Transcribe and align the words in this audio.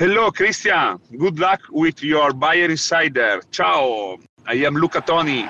Hello, 0.00 0.30
Christian. 0.30 0.98
Good 1.10 1.38
luck 1.38 1.60
with 1.70 2.02
your 2.02 2.32
Bayern 2.32 2.70
Insider. 2.70 3.42
Ciao. 3.52 4.18
I 4.48 4.64
am 4.64 4.74
Luca 4.74 5.02
Toni. 5.02 5.44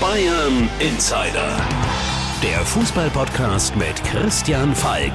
Bayern 0.00 0.68
Insider. 0.80 1.64
Der 2.42 2.58
Fußballpodcast 2.66 3.76
mit 3.76 4.02
Christian 4.02 4.74
Falk. 4.74 5.12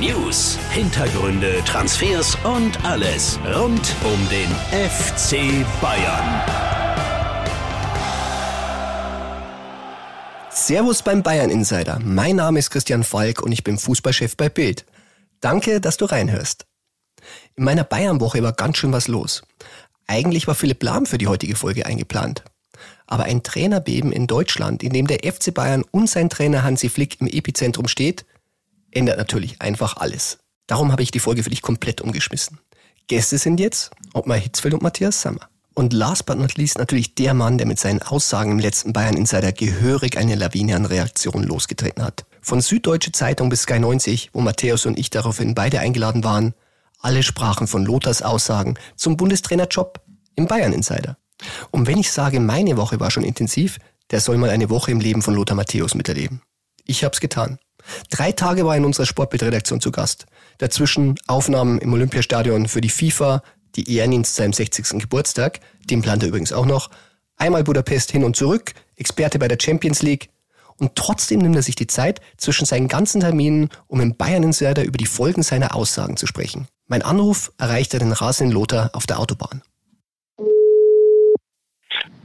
News, 0.00 0.58
Hintergründe, 0.72 1.62
Transfers 1.64 2.36
und 2.42 2.84
alles 2.84 3.38
rund 3.54 3.94
um 4.02 4.28
den 4.28 4.50
FC 4.72 5.64
Bayern. 5.80 6.42
Servus 10.50 11.00
beim 11.00 11.22
Bayern 11.22 11.50
Insider. 11.50 12.00
Mein 12.02 12.34
Name 12.34 12.58
ist 12.58 12.70
Christian 12.72 13.04
Falk 13.04 13.40
und 13.40 13.52
ich 13.52 13.62
bin 13.62 13.78
Fußballchef 13.78 14.36
bei 14.36 14.48
Bild. 14.48 14.84
Danke, 15.40 15.80
dass 15.80 15.96
du 15.96 16.06
reinhörst. 16.06 16.66
In 17.56 17.64
meiner 17.64 17.84
Bayern-Woche 17.84 18.42
war 18.42 18.52
ganz 18.52 18.78
schön 18.78 18.92
was 18.92 19.08
los. 19.08 19.42
Eigentlich 20.06 20.46
war 20.46 20.54
Philipp 20.54 20.82
Lahm 20.82 21.06
für 21.06 21.18
die 21.18 21.28
heutige 21.28 21.56
Folge 21.56 21.86
eingeplant. 21.86 22.42
Aber 23.06 23.24
ein 23.24 23.42
Trainerbeben 23.42 24.12
in 24.12 24.26
Deutschland, 24.26 24.82
in 24.82 24.92
dem 24.92 25.06
der 25.06 25.20
FC 25.20 25.54
Bayern 25.54 25.84
und 25.90 26.10
sein 26.10 26.30
Trainer 26.30 26.64
Hansi 26.64 26.88
Flick 26.88 27.20
im 27.20 27.28
Epizentrum 27.28 27.86
steht, 27.86 28.24
ändert 28.90 29.18
natürlich 29.18 29.60
einfach 29.62 29.96
alles. 29.96 30.38
Darum 30.66 30.90
habe 30.90 31.02
ich 31.02 31.10
die 31.10 31.20
Folge 31.20 31.42
für 31.42 31.50
dich 31.50 31.62
komplett 31.62 32.00
umgeschmissen. 32.00 32.58
Gäste 33.06 33.38
sind 33.38 33.60
jetzt 33.60 33.90
Ottmar 34.14 34.38
Hitzfeld 34.38 34.74
und 34.74 34.82
Matthias 34.82 35.20
Sammer. 35.20 35.48
Und 35.74 35.92
last 35.92 36.26
but 36.26 36.38
not 36.38 36.56
least 36.56 36.78
natürlich 36.78 37.14
der 37.14 37.34
Mann, 37.34 37.58
der 37.58 37.66
mit 37.66 37.78
seinen 37.78 38.00
Aussagen 38.00 38.52
im 38.52 38.58
letzten 38.58 38.92
Bayern 38.92 39.16
Insider 39.16 39.52
gehörig 39.52 40.16
eine 40.16 40.36
Lawine 40.36 40.76
an 40.76 40.86
Reaktionen 40.86 41.46
losgetreten 41.46 42.02
hat. 42.02 42.24
Von 42.40 42.60
Süddeutsche 42.60 43.12
Zeitung 43.12 43.48
bis 43.48 43.62
Sky 43.62 43.78
90, 43.78 44.30
wo 44.32 44.40
Matthäus 44.40 44.86
und 44.86 44.98
ich 44.98 45.10
daraufhin 45.10 45.54
beide 45.54 45.80
eingeladen 45.80 46.24
waren, 46.24 46.54
alle 47.04 47.22
sprachen 47.22 47.66
von 47.66 47.84
Lothars 47.84 48.22
Aussagen 48.22 48.78
zum 48.96 49.16
Bundestrainerjob 49.16 50.00
im 50.36 50.46
Bayern 50.46 50.72
Insider. 50.72 51.16
Und 51.70 51.86
wenn 51.86 51.98
ich 51.98 52.10
sage, 52.10 52.40
meine 52.40 52.76
Woche 52.76 53.00
war 53.00 53.10
schon 53.10 53.24
intensiv, 53.24 53.78
der 54.10 54.20
soll 54.20 54.38
mal 54.38 54.50
eine 54.50 54.70
Woche 54.70 54.90
im 54.90 55.00
Leben 55.00 55.22
von 55.22 55.34
Lothar 55.34 55.56
Matthäus 55.56 55.94
miterleben. 55.94 56.42
Ich 56.84 57.04
hab's 57.04 57.20
getan. 57.20 57.58
Drei 58.10 58.32
Tage 58.32 58.64
war 58.64 58.74
er 58.74 58.78
in 58.78 58.84
unserer 58.84 59.06
Sportbildredaktion 59.06 59.80
zu 59.80 59.90
Gast. 59.90 60.26
Dazwischen 60.58 61.16
Aufnahmen 61.26 61.78
im 61.78 61.92
Olympiastadion 61.92 62.68
für 62.68 62.80
die 62.80 62.88
FIFA, 62.88 63.42
die 63.76 63.98
EM 63.98 64.24
zu 64.24 64.34
seinem 64.34 64.52
60. 64.52 65.00
Geburtstag, 65.00 65.60
den 65.90 66.00
plant 66.00 66.22
er 66.22 66.28
übrigens 66.28 66.52
auch 66.52 66.66
noch, 66.66 66.90
einmal 67.36 67.64
Budapest 67.64 68.12
hin 68.12 68.24
und 68.24 68.36
zurück, 68.36 68.72
Experte 68.96 69.38
bei 69.38 69.48
der 69.48 69.58
Champions 69.60 70.02
League, 70.02 70.30
und 70.76 70.96
trotzdem 70.96 71.40
nimmt 71.40 71.56
er 71.56 71.62
sich 71.62 71.76
die 71.76 71.86
Zeit 71.86 72.20
zwischen 72.36 72.64
seinen 72.64 72.88
ganzen 72.88 73.20
Terminen, 73.20 73.68
um 73.86 74.00
im 74.00 74.16
Bayern 74.16 74.42
Insider 74.42 74.84
über 74.84 74.98
die 74.98 75.06
Folgen 75.06 75.42
seiner 75.42 75.74
Aussagen 75.74 76.16
zu 76.16 76.26
sprechen. 76.26 76.66
Mein 76.86 77.00
Anruf 77.00 77.50
erreichte 77.56 77.98
den 77.98 78.12
rasenden 78.12 78.54
Lothar 78.54 78.90
auf 78.92 79.06
der 79.06 79.18
Autobahn. 79.18 79.62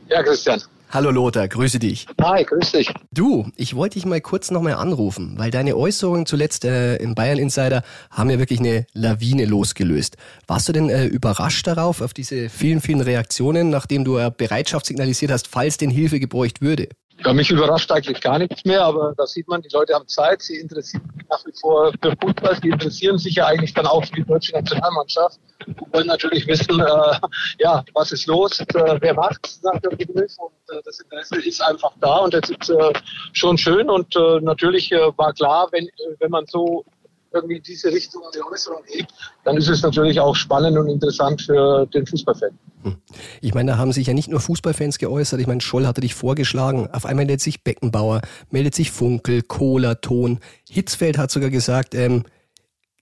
Ja, 0.09 0.21
Christian. 0.21 0.61
Hallo 0.91 1.11
Lothar, 1.11 1.47
grüße 1.47 1.79
dich. 1.79 2.07
Hi, 2.19 2.43
grüß 2.43 2.71
dich. 2.71 2.91
Du, 3.13 3.47
ich 3.55 3.75
wollte 3.75 3.93
dich 3.93 4.05
mal 4.05 4.19
kurz 4.19 4.49
nochmal 4.52 4.73
anrufen, 4.73 5.35
weil 5.37 5.52
deine 5.52 5.77
Äußerungen 5.77 6.25
zuletzt 6.25 6.65
äh, 6.65 6.95
im 6.95 7.13
Bayern 7.15 7.37
Insider 7.37 7.83
haben 8.09 8.30
ja 8.31 8.39
wirklich 8.39 8.59
eine 8.59 8.85
Lawine 8.93 9.45
losgelöst. 9.45 10.17
Warst 10.47 10.67
du 10.67 10.73
denn 10.73 10.89
äh, 10.89 11.05
überrascht 11.05 11.67
darauf, 11.67 12.02
auf 12.02 12.13
diese 12.13 12.49
vielen, 12.49 12.81
vielen 12.81 13.02
Reaktionen, 13.02 13.69
nachdem 13.69 14.03
du 14.03 14.17
äh, 14.17 14.31
Bereitschaft 14.35 14.87
signalisiert 14.87 15.31
hast, 15.31 15.47
falls 15.47 15.77
denn 15.77 15.91
Hilfe 15.91 16.19
gebräucht 16.19 16.59
würde? 16.61 16.89
Ja, 17.25 17.34
mich 17.34 17.52
überrascht 17.52 17.92
eigentlich 17.92 18.22
gar 18.22 18.39
nichts 18.39 18.64
mehr, 18.64 18.81
aber 18.81 19.14
da 19.17 19.28
sieht 19.28 19.48
man, 19.48 19.62
die 19.62 19.70
Leute 19.73 19.94
haben 19.94 20.08
Zeit, 20.08 20.42
sie 20.42 20.56
interessieren 20.56 21.03
sich 21.14 21.28
nach 21.30 21.45
wie 21.45 21.52
vor 21.59 21.92
für 22.02 22.16
Fußball, 22.22 22.58
sie 22.61 22.70
interessieren 22.70 23.17
sich 23.17 23.36
ja 23.36 23.48
eigentlich 23.48 23.73
dann 23.73 23.88
auch 23.88 24.06
für 24.06 24.16
die 24.16 24.23
deutsche 24.23 24.53
Nationalmannschaft 24.53 25.38
und 25.67 25.94
wollen 25.94 26.08
natürlich 26.08 26.48
wissen, 26.48 26.80
äh, 26.80 27.20
ja, 27.59 27.84
was 27.94 28.14
ist 28.14 28.26
los, 28.28 28.61
äh, 28.61 28.98
wer 29.02 29.14
macht 29.14 29.59
nach 29.64 29.80
dem 29.81 29.98
Begriff 29.98 30.34
und 30.38 30.76
äh, 30.76 30.81
das 30.86 31.02
Interesse 31.02 31.42
ist 31.42 31.61
einfach 31.61 31.92
da 32.00 32.20
und 32.20 32.34
das 32.34 32.49
ist 32.49 32.70
äh, 32.70 32.93
schon 33.33 33.58
schön 33.58 33.89
und 33.89 34.16
äh, 34.16 34.39
natürlich 34.39 34.89
äh, 34.93 35.11
war 35.17 35.33
klar, 35.33 35.67
wenn, 35.72 35.89
wenn 36.20 36.32
man 36.32 36.45
so 36.45 36.86
irgendwie 37.34 37.58
in 37.58 37.64
diese 37.64 37.92
Richtung 37.92 38.22
die 38.34 38.42
Äußerung 38.42 38.84
geht, 38.86 39.08
dann 39.44 39.58
ist 39.58 39.67
es 39.67 39.82
natürlich 39.82 40.20
auch 40.20 40.36
spannend 40.36 40.78
und 40.78 40.88
interessant 40.88 41.42
für 41.42 41.86
den 41.88 42.06
Fußballfan. 42.06 42.58
Hm. 42.84 42.98
Ich 43.42 43.54
meine, 43.54 43.72
da 43.72 43.78
haben 43.78 43.92
sich 43.92 44.08
ja 44.08 44.14
nicht 44.14 44.30
nur 44.30 44.40
Fußballfans 44.40 44.98
geäußert. 44.98 45.40
Ich 45.40 45.48
meine, 45.48 45.62
Scholl 45.62 45.86
hatte 45.86 46.02
dich 46.02 46.16
vorgeschlagen. 46.16 46.90
Auf 46.92 47.06
einmal 47.06 47.26
meldet 47.26 47.42
sich 47.42 47.64
Beckenbauer, 47.64 48.22
meldet 48.50 48.73
sich 48.73 48.92
Funkel, 48.92 49.42
Kohler, 49.44 50.02
Ton. 50.02 50.40
Hitzfeld 50.70 51.17
hat 51.17 51.32
sogar 51.32 51.50
gesagt, 51.50 51.94
ähm, 51.94 52.23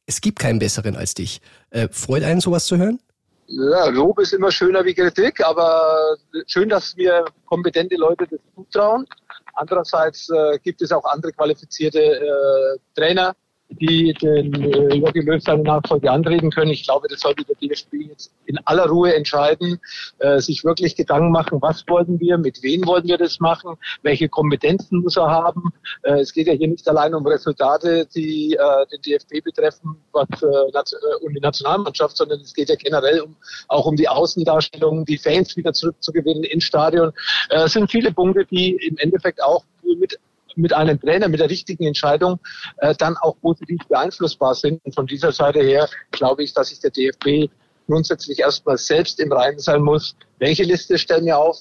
es 0.05 0.21
gibt 0.21 0.39
keinen 0.39 0.59
besseren 0.59 0.95
als 0.95 1.13
dich. 1.13 1.41
Äh, 1.69 1.87
freut 1.91 2.23
einen 2.23 2.41
sowas 2.41 2.65
zu 2.65 2.77
hören? 2.77 2.99
Ja, 3.47 3.87
Lob 3.87 4.19
ist 4.19 4.33
immer 4.33 4.51
schöner 4.51 4.83
wie 4.83 4.93
Kritik, 4.93 5.45
aber 5.45 6.17
schön, 6.47 6.67
dass 6.67 6.95
mir 6.97 7.23
kompetente 7.45 7.95
Leute 7.95 8.27
das 8.29 8.39
zutrauen. 8.55 9.05
Andererseits 9.53 10.29
äh, 10.29 10.59
gibt 10.59 10.81
es 10.81 10.91
auch 10.91 11.05
andere 11.05 11.31
qualifizierte 11.31 11.99
äh, 11.99 12.77
Trainer, 12.93 13.35
die 13.69 14.13
den 14.13 14.53
äh, 14.53 14.95
Jogi 14.95 15.21
Löw 15.21 15.41
seine 15.41 15.63
Nachfolge 15.63 16.09
antreten 16.09 16.51
können. 16.51 16.71
Ich 16.71 16.85
glaube, 16.85 17.07
das 17.09 17.19
sollte 17.19 17.43
der 17.43 17.55
DFB 17.55 17.93
jetzt 18.09 18.31
in 18.45 18.57
aller 18.65 18.87
Ruhe 18.87 19.13
entscheiden, 19.13 19.79
äh, 20.19 20.39
sich 20.39 20.63
wirklich 20.63 20.95
Gedanken 20.95 21.31
machen, 21.31 21.61
was 21.61 21.83
wollen 21.87 22.19
wir, 22.19 22.37
mit 22.37 22.63
wem 22.63 22.85
wollen 22.85 23.05
wir 23.05 23.17
das 23.17 23.39
machen, 23.39 23.75
welche 24.03 24.29
Kompetenzen 24.29 25.01
muss 25.01 25.17
er 25.17 25.29
haben. 25.29 25.73
Äh, 26.03 26.19
es 26.19 26.33
geht 26.33 26.47
ja 26.47 26.53
hier 26.53 26.67
nicht 26.67 26.87
allein 26.87 27.13
um 27.13 27.25
Resultate, 27.27 28.07
die 28.15 28.53
äh, 28.53 28.85
den 28.91 29.01
DFB 29.01 29.43
betreffen 29.43 29.97
was, 30.13 30.41
äh, 30.41 30.47
äh, 30.47 31.25
um 31.25 31.33
die 31.33 31.39
Nationalmannschaft, 31.39 32.17
sondern 32.17 32.39
es 32.41 32.53
geht 32.53 32.69
ja 32.69 32.75
generell 32.75 33.21
um, 33.21 33.35
auch 33.67 33.85
um 33.85 33.95
die 33.95 34.07
Außendarstellung, 34.07 35.05
die 35.05 35.17
Fans 35.17 35.55
wieder 35.57 35.73
zurückzugewinnen 35.73 36.43
ins 36.43 36.63
Stadion. 36.63 37.11
Äh, 37.49 37.63
es 37.63 37.73
sind 37.73 37.91
viele 37.91 38.11
Punkte, 38.11 38.45
die 38.45 38.75
im 38.75 38.97
Endeffekt 38.97 39.41
auch 39.41 39.63
mit 39.99 40.19
mit 40.57 40.73
einem 40.73 40.99
Trainer, 40.99 41.27
mit 41.27 41.39
der 41.39 41.49
richtigen 41.49 41.85
Entscheidung 41.85 42.39
äh, 42.77 42.95
dann 42.95 43.17
auch 43.17 43.39
positiv 43.39 43.79
beeinflussbar 43.87 44.55
sind. 44.55 44.83
Und 44.85 44.95
von 44.95 45.07
dieser 45.07 45.31
Seite 45.31 45.61
her 45.61 45.89
glaube 46.11 46.43
ich, 46.43 46.53
dass 46.53 46.69
sich 46.69 46.79
der 46.79 46.91
DFB 46.91 47.51
grundsätzlich 47.87 48.39
erstmal 48.39 48.77
selbst 48.77 49.19
im 49.19 49.31
Reinen 49.31 49.59
sein 49.59 49.81
muss. 49.81 50.15
Welche 50.39 50.63
Liste 50.63 50.97
stellen 50.97 51.25
wir 51.25 51.37
auf? 51.37 51.57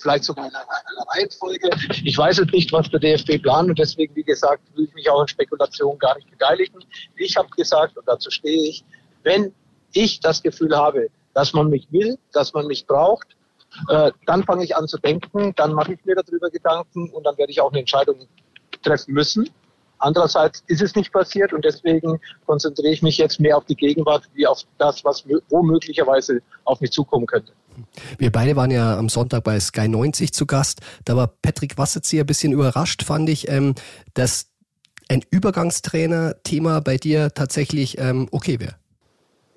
vielleicht 0.00 0.24
sogar 0.24 0.46
in 0.46 0.54
einer, 0.54 0.66
einer 0.68 1.06
Reihenfolge. 1.14 1.70
Ich 2.04 2.16
weiß 2.16 2.38
jetzt 2.38 2.52
nicht, 2.52 2.72
was 2.72 2.90
der 2.90 3.00
DFB 3.00 3.42
plant 3.42 3.70
und 3.70 3.78
deswegen, 3.78 4.14
wie 4.14 4.22
gesagt, 4.22 4.62
will 4.74 4.84
ich 4.84 4.94
mich 4.94 5.08
auch 5.08 5.22
in 5.22 5.28
Spekulationen 5.28 5.98
gar 5.98 6.14
nicht 6.16 6.30
beteiligen. 6.30 6.84
Ich 7.16 7.36
habe 7.36 7.48
gesagt, 7.56 7.96
und 7.96 8.06
dazu 8.06 8.30
stehe 8.30 8.68
ich, 8.68 8.84
wenn 9.22 9.52
ich 9.92 10.20
das 10.20 10.42
Gefühl 10.42 10.76
habe, 10.76 11.08
dass 11.34 11.52
man 11.52 11.68
mich 11.68 11.86
will, 11.90 12.18
dass 12.32 12.52
man 12.52 12.66
mich 12.66 12.86
braucht, 12.86 13.35
äh, 13.88 14.10
dann 14.26 14.44
fange 14.44 14.64
ich 14.64 14.76
an 14.76 14.88
zu 14.88 14.98
denken, 14.98 15.52
dann 15.56 15.72
mache 15.72 15.94
ich 15.94 16.04
mir 16.04 16.14
darüber 16.14 16.50
Gedanken 16.50 17.10
und 17.10 17.24
dann 17.24 17.36
werde 17.38 17.52
ich 17.52 17.60
auch 17.60 17.70
eine 17.70 17.80
Entscheidung 17.80 18.16
treffen 18.82 19.14
müssen. 19.14 19.48
Andererseits 19.98 20.62
ist 20.66 20.82
es 20.82 20.94
nicht 20.94 21.12
passiert 21.12 21.52
und 21.52 21.64
deswegen 21.64 22.20
konzentriere 22.44 22.92
ich 22.92 23.02
mich 23.02 23.16
jetzt 23.16 23.40
mehr 23.40 23.56
auf 23.56 23.64
die 23.64 23.74
Gegenwart 23.74 24.24
wie 24.34 24.46
auf 24.46 24.60
das, 24.78 25.04
was 25.04 25.24
womöglicherweise 25.48 26.40
auf 26.64 26.80
mich 26.80 26.90
zukommen 26.90 27.26
könnte. 27.26 27.52
Wir 28.18 28.30
beide 28.30 28.56
waren 28.56 28.70
ja 28.70 28.98
am 28.98 29.08
Sonntag 29.08 29.44
bei 29.44 29.58
Sky 29.60 29.88
90 29.88 30.32
zu 30.32 30.46
Gast. 30.46 30.80
Da 31.04 31.16
war 31.16 31.28
Patrick 31.28 31.78
Wasserzieher 31.78 32.24
ein 32.24 32.26
bisschen 32.26 32.52
überrascht, 32.52 33.02
fand 33.04 33.28
ich, 33.28 33.48
ähm, 33.48 33.74
dass 34.14 34.50
ein 35.08 35.22
Übergangstrainer-Thema 35.30 36.80
bei 36.80 36.96
dir 36.96 37.32
tatsächlich 37.32 37.98
ähm, 37.98 38.28
okay 38.32 38.60
wäre. 38.60 38.76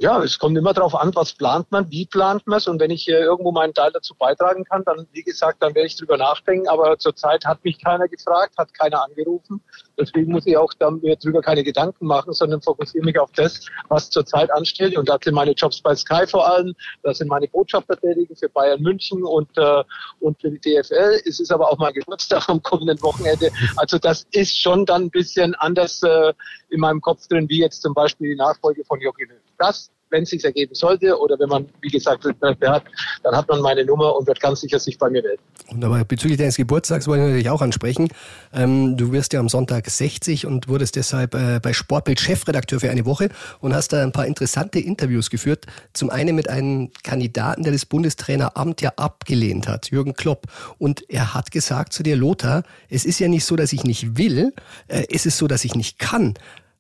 Ja, 0.02 0.24
es 0.24 0.40
kommt 0.40 0.58
immer 0.58 0.72
darauf 0.72 0.96
an, 0.96 1.14
was 1.14 1.34
plant 1.34 1.70
man, 1.72 1.92
wie 1.92 2.06
plant 2.06 2.48
man 2.48 2.60
es. 2.60 2.70
Und 2.70 2.80
wenn 2.80 2.90
ich 2.90 3.10
äh, 3.10 3.20
irgendwo 3.20 3.52
meinen 3.52 3.74
Teil 3.74 3.92
dazu 3.92 4.16
beitragen 4.16 4.64
kann, 4.64 4.82
dann, 4.86 5.06
wie 5.12 5.24
gesagt, 5.24 5.62
dann 5.62 5.76
werde 5.76 5.88
ich 5.88 5.98
drüber 5.98 6.16
nachdenken. 6.16 6.70
Aber 6.70 6.98
zurzeit 6.98 7.44
hat 7.44 7.66
mich 7.66 7.84
keiner 7.84 8.08
gefragt, 8.08 8.54
hat 8.58 8.74
keiner 8.74 9.04
angerufen. 9.04 9.62
Deswegen 10.00 10.32
muss 10.32 10.48
ich 10.48 10.56
auch 10.56 10.72
mir 11.02 11.18
drüber 11.18 11.42
keine 11.42 11.66
Gedanken 11.66 12.06
machen, 12.06 12.32
sondern 12.32 12.62
fokussiere 12.62 13.04
mich 13.04 13.20
auf 13.20 13.30
das, 13.36 13.66
was 13.90 14.10
zurzeit 14.10 14.50
ansteht. 14.54 14.98
Und 14.98 15.10
das 15.10 15.20
sind 15.22 15.34
meine 15.34 15.52
Jobs 15.52 15.82
bei 15.82 15.94
Sky 15.94 16.26
vor 16.26 16.48
allem. 16.50 16.74
Das 17.04 17.18
sind 17.18 17.28
meine 17.28 17.50
Botschafter 17.50 17.98
tätigen 18.00 18.38
für 18.38 18.48
Bayern 18.48 18.82
München 18.82 19.22
und, 19.26 19.50
äh, 19.58 19.84
und 20.22 20.40
für 20.40 20.50
die 20.50 20.62
DFL. 20.62 21.20
Es 21.26 21.42
ist 21.42 21.52
aber 21.52 21.70
auch 21.70 21.78
mein 21.78 21.92
Geburtstag 21.92 22.48
am 22.48 22.64
kommenden 22.64 23.02
Wochenende. 23.02 23.52
Also 23.76 23.98
das 23.98 24.26
ist 24.32 24.58
schon 24.58 24.86
dann 24.86 25.04
ein 25.04 25.12
bisschen 25.12 25.56
anders 25.56 26.02
äh, 26.04 26.32
in 26.70 26.80
meinem 26.80 27.02
Kopf 27.02 27.28
drin, 27.28 27.50
wie 27.50 27.60
jetzt 27.60 27.82
zum 27.82 27.94
Beispiel 27.94 28.30
die 28.30 28.38
Nachfolge 28.38 28.86
von 28.86 29.02
Jogi 29.02 29.26
Löw. 29.26 29.49
Das 29.60 29.92
wenn 30.10 30.24
es 30.24 30.30
sich 30.30 30.44
ergeben 30.44 30.76
sollte 30.76 31.18
oder 31.20 31.38
wenn 31.40 31.50
man, 31.50 31.70
wie 31.82 31.90
gesagt, 31.90 32.26
Interesse 32.26 32.70
hat, 32.70 32.84
dann 33.24 33.36
hat 33.36 33.48
man 33.48 33.62
meine 33.62 33.86
Nummer 33.86 34.16
und 34.16 34.28
wird 34.28 34.40
ganz 34.40 34.62
sicher 34.62 34.80
sich 34.80 34.98
bei 34.98 35.10
mir 35.10 35.22
melden. 35.22 35.42
Und 35.68 35.84
aber 35.84 36.04
bezüglich 36.04 36.38
deines 36.38 36.58
Geburtstags 36.58 37.08
wollte 37.08 37.24
ich 37.24 37.28
natürlich 37.28 37.50
auch 37.50 37.62
ansprechen. 37.62 38.10
Ähm, 38.54 38.98
du 38.98 39.12
wirst 39.12 39.34
ja 39.34 39.40
am 39.40 39.50
Sonntag 39.50 39.90
60 39.90 40.46
und 40.46 40.68
wurdest 40.68 40.96
deshalb 40.96 41.36
äh, 41.36 41.60
bei 41.62 41.74
Sportbild 41.74 42.20
Chefredakteur 42.20 42.80
für 42.80 42.90
eine 42.90 43.06
Woche 43.06 43.30
und 43.60 43.74
hast 43.74 43.94
da 43.94 44.02
ein 44.02 44.12
paar 44.12 44.26
interessante 44.26 44.80
Interviews 44.80 45.30
geführt. 45.30 45.66
Zum 45.94 46.10
einen 46.10 46.36
mit 46.36 46.50
einem 46.50 46.92
Kandidaten, 47.04 47.64
der 47.64 47.74
das 47.74 47.86
Bundestraineramt 47.86 48.82
ja 48.82 48.94
abgelehnt 48.96 49.68
hat, 49.68 49.92
Jürgen 49.92 50.14
Klopp. 50.14 50.48
Und 50.78 51.08
er 51.10 51.34
hat 51.34 51.52
gesagt 51.52 51.94
zu 51.94 52.04
dir, 52.04 52.16
Lothar, 52.16 52.64
es 52.90 53.06
ist 53.06 53.20
ja 53.20 53.28
nicht 53.28 53.46
so, 53.46 53.56
dass 53.56 53.74
ich 53.74 53.84
nicht 53.84 54.18
will, 54.18 54.54
äh, 54.88 55.04
es 55.12 55.26
ist 55.26 55.38
so, 55.38 55.48
dass 55.48 55.66
ich 55.66 55.76
nicht 55.76 56.00
kann. 56.00 56.34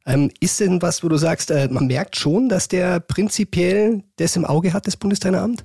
Ähm, 0.09 0.31
ist 0.39 0.59
denn 0.59 0.81
was, 0.81 1.03
wo 1.03 1.07
du 1.07 1.17
sagst, 1.17 1.51
äh, 1.51 1.67
man 1.69 1.85
merkt 1.85 2.15
schon, 2.15 2.49
dass 2.49 2.67
der 2.67 2.99
prinzipiell 2.99 4.03
das 4.17 4.35
im 4.35 4.43
Auge 4.43 4.73
hat, 4.73 4.87
das 4.87 4.97
Bundestraineramt? 4.97 5.63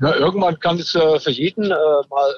Ja, 0.00 0.14
irgendwann 0.14 0.58
kann 0.60 0.78
es 0.78 0.94
äh, 0.94 1.18
für 1.18 1.32
jeden 1.32 1.64
äh, 1.64 1.74
mal 2.08 2.34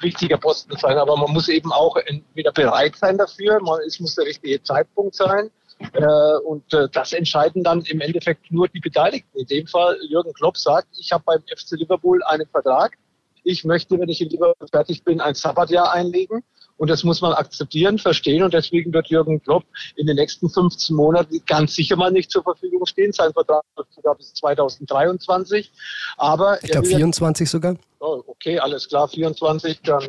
wichtiger 0.00 0.38
Posten 0.38 0.74
sein, 0.78 0.96
aber 0.96 1.14
man 1.18 1.32
muss 1.32 1.48
eben 1.48 1.70
auch 1.72 1.94
entweder 1.96 2.52
bereit 2.52 2.96
sein 2.96 3.18
dafür, 3.18 3.60
man, 3.60 3.80
es 3.86 4.00
muss 4.00 4.14
der 4.14 4.24
richtige 4.24 4.62
Zeitpunkt 4.62 5.14
sein. 5.14 5.50
Äh, 5.92 6.38
und 6.46 6.72
äh, 6.72 6.88
das 6.90 7.12
entscheiden 7.12 7.62
dann 7.62 7.82
im 7.82 8.00
Endeffekt 8.00 8.50
nur 8.50 8.66
die 8.68 8.80
Beteiligten. 8.80 9.38
In 9.38 9.46
dem 9.46 9.66
Fall 9.66 9.98
Jürgen 10.08 10.32
Klopp 10.32 10.56
sagt, 10.56 10.88
ich 10.98 11.12
habe 11.12 11.24
beim 11.26 11.40
FC 11.54 11.72
Liverpool 11.72 12.22
einen 12.24 12.46
Vertrag. 12.46 12.96
Ich 13.44 13.64
möchte, 13.64 13.98
wenn 13.98 14.08
ich 14.08 14.22
in 14.22 14.30
Liverpool 14.30 14.68
fertig 14.68 15.04
bin, 15.04 15.20
ein 15.20 15.34
Sabbatjahr 15.34 15.92
einlegen. 15.92 16.42
Und 16.80 16.88
das 16.88 17.04
muss 17.04 17.20
man 17.20 17.34
akzeptieren, 17.34 17.98
verstehen. 17.98 18.42
Und 18.42 18.54
deswegen 18.54 18.90
wird 18.94 19.08
Jürgen 19.08 19.42
Klopp 19.42 19.64
in 19.96 20.06
den 20.06 20.16
nächsten 20.16 20.48
15 20.48 20.96
Monaten 20.96 21.42
ganz 21.46 21.74
sicher 21.74 21.94
mal 21.94 22.10
nicht 22.10 22.30
zur 22.30 22.42
Verfügung 22.42 22.86
stehen. 22.86 23.12
Sein 23.12 23.34
Vertrag 23.34 23.62
sogar 23.90 24.14
bis 24.14 24.32
2023. 24.32 25.70
Aber 26.16 26.62
ich 26.64 26.70
glaube 26.70 26.86
24 26.86 27.50
sogar. 27.50 27.76
Oh, 27.98 28.22
okay, 28.26 28.58
alles 28.58 28.88
klar, 28.88 29.06
24. 29.08 29.82
Dann 29.82 30.04
äh, 30.04 30.08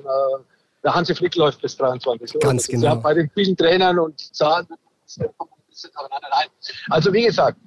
der 0.82 0.96
Hansi 0.96 1.14
Flick 1.14 1.36
läuft 1.36 1.62
bis 1.62 1.76
23. 1.76 2.40
Ganz 2.40 2.70
genau. 2.70 2.86
Ja 2.86 2.96
bei 2.96 3.16
den 3.16 3.30
vielen 3.36 3.58
Trainern 3.58 4.00
und 4.00 4.18
Zahlen 4.34 4.66
also 6.90 7.14
wie 7.14 7.26
gesagt, 7.26 7.58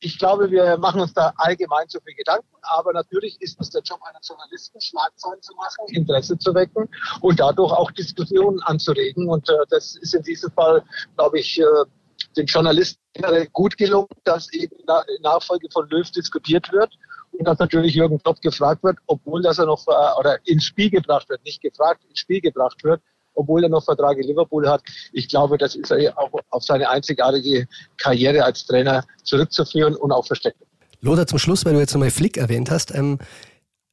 ich 0.00 0.18
glaube, 0.18 0.50
wir 0.50 0.76
machen 0.78 1.00
uns 1.00 1.14
da 1.14 1.32
allgemein 1.36 1.88
zu 1.88 2.00
viel 2.00 2.14
Gedanken, 2.14 2.48
aber 2.62 2.92
natürlich 2.92 3.40
ist 3.40 3.60
es 3.60 3.70
der 3.70 3.82
Job 3.82 4.00
einer 4.02 4.18
Journalisten, 4.26 4.80
Schlagzeilen 4.80 5.40
zu 5.40 5.54
machen, 5.54 5.86
Interesse 5.88 6.36
zu 6.36 6.52
wecken 6.54 6.88
und 7.20 7.38
dadurch 7.38 7.72
auch 7.72 7.90
Diskussionen 7.92 8.60
anzuregen. 8.62 9.28
Und 9.28 9.48
äh, 9.48 9.54
das 9.70 9.96
ist 9.96 10.14
in 10.14 10.22
diesem 10.22 10.50
Fall, 10.50 10.82
glaube 11.16 11.38
ich, 11.38 11.60
äh, 11.60 11.64
den 12.36 12.46
Journalisten 12.46 13.00
gut 13.52 13.76
gelungen, 13.76 14.08
dass 14.24 14.52
eben 14.52 14.76
in 14.76 15.22
Nachfolge 15.22 15.68
von 15.72 15.88
Löw 15.88 16.08
diskutiert 16.10 16.70
wird 16.72 16.92
und 17.32 17.46
dass 17.46 17.58
natürlich 17.58 17.94
Jürgen 17.94 18.22
Klopp 18.22 18.40
gefragt 18.40 18.82
wird, 18.82 18.98
obwohl 19.06 19.42
das 19.42 19.58
er 19.58 19.66
noch 19.66 19.86
oder 19.86 20.38
ins 20.44 20.64
Spiel 20.64 20.90
gebracht 20.90 21.28
wird, 21.28 21.44
nicht 21.44 21.62
gefragt, 21.62 22.04
ins 22.08 22.18
Spiel 22.18 22.40
gebracht 22.40 22.82
wird, 22.84 23.00
obwohl 23.34 23.62
er 23.64 23.68
noch 23.68 23.84
Vertrag 23.84 24.18
in 24.18 24.26
Liverpool 24.26 24.68
hat. 24.68 24.82
Ich 25.12 25.28
glaube, 25.28 25.58
das 25.58 25.74
ist 25.74 25.92
auch 25.92 26.30
auf 26.50 26.62
seine 26.62 26.88
einzigartige 26.88 27.66
Karriere 27.96 28.44
als 28.44 28.66
Trainer 28.66 29.04
zurückzuführen 29.24 29.94
und 29.96 30.12
auch 30.12 30.26
versteckt. 30.26 30.58
Lothar, 31.00 31.26
zum 31.26 31.38
Schluss, 31.38 31.64
weil 31.64 31.72
du 31.72 31.80
jetzt 31.80 31.94
nochmal 31.94 32.10
Flick 32.10 32.36
erwähnt 32.36 32.70
hast, 32.70 32.94
ähm, 32.94 33.18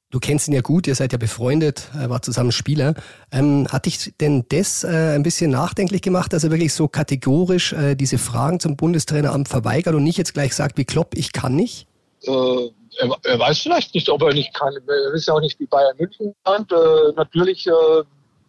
du 0.10 0.20
kennst 0.20 0.48
ihn 0.48 0.54
ja 0.54 0.62
gut, 0.62 0.88
ihr 0.88 0.96
seid 0.96 1.12
ja 1.12 1.18
befreundet, 1.18 1.90
er 1.98 2.10
war 2.10 2.22
zusammen 2.22 2.52
Spieler. 2.52 2.96
Ähm, 3.32 3.68
hat 3.70 3.86
dich 3.86 4.14
denn 4.20 4.46
das 4.50 4.84
äh, 4.84 5.16
ein 5.16 5.24
bisschen 5.24 5.52
nachdenklich 5.52 6.02
gemacht, 6.02 6.34
dass 6.34 6.44
er 6.44 6.52
wirklich 6.52 6.74
so 6.74 6.88
kategorisch 6.88 7.74
äh, 7.74 7.96
diese 7.96 8.18
Fragen 8.18 8.60
zum 8.60 8.76
Bundestraineramt 8.76 9.48
verweigert 9.48 9.96
und 9.96 10.04
nicht 10.04 10.18
jetzt 10.18 10.34
gleich 10.34 10.54
sagt, 10.54 10.78
wie 10.78 10.86
Klopp, 10.86 11.16
ich 11.16 11.32
kann 11.32 11.56
nicht? 11.56 11.88
Äh, 12.24 12.32
er, 13.00 13.16
er, 13.24 13.40
weiß 13.40 13.60
vielleicht 13.60 13.94
nicht, 13.94 14.10
ob 14.10 14.22
er 14.24 14.34
nicht 14.34 14.54
kann. 14.54 14.74
Er 14.88 15.14
ist 15.14 15.28
ja 15.28 15.34
auch 15.34 15.42
nicht 15.42 15.60
wie 15.60 15.68
Bayern 15.68 15.96
München. 15.98 16.34
Äh, 16.46 17.12
natürlich 17.16 17.68
äh, 17.68 17.72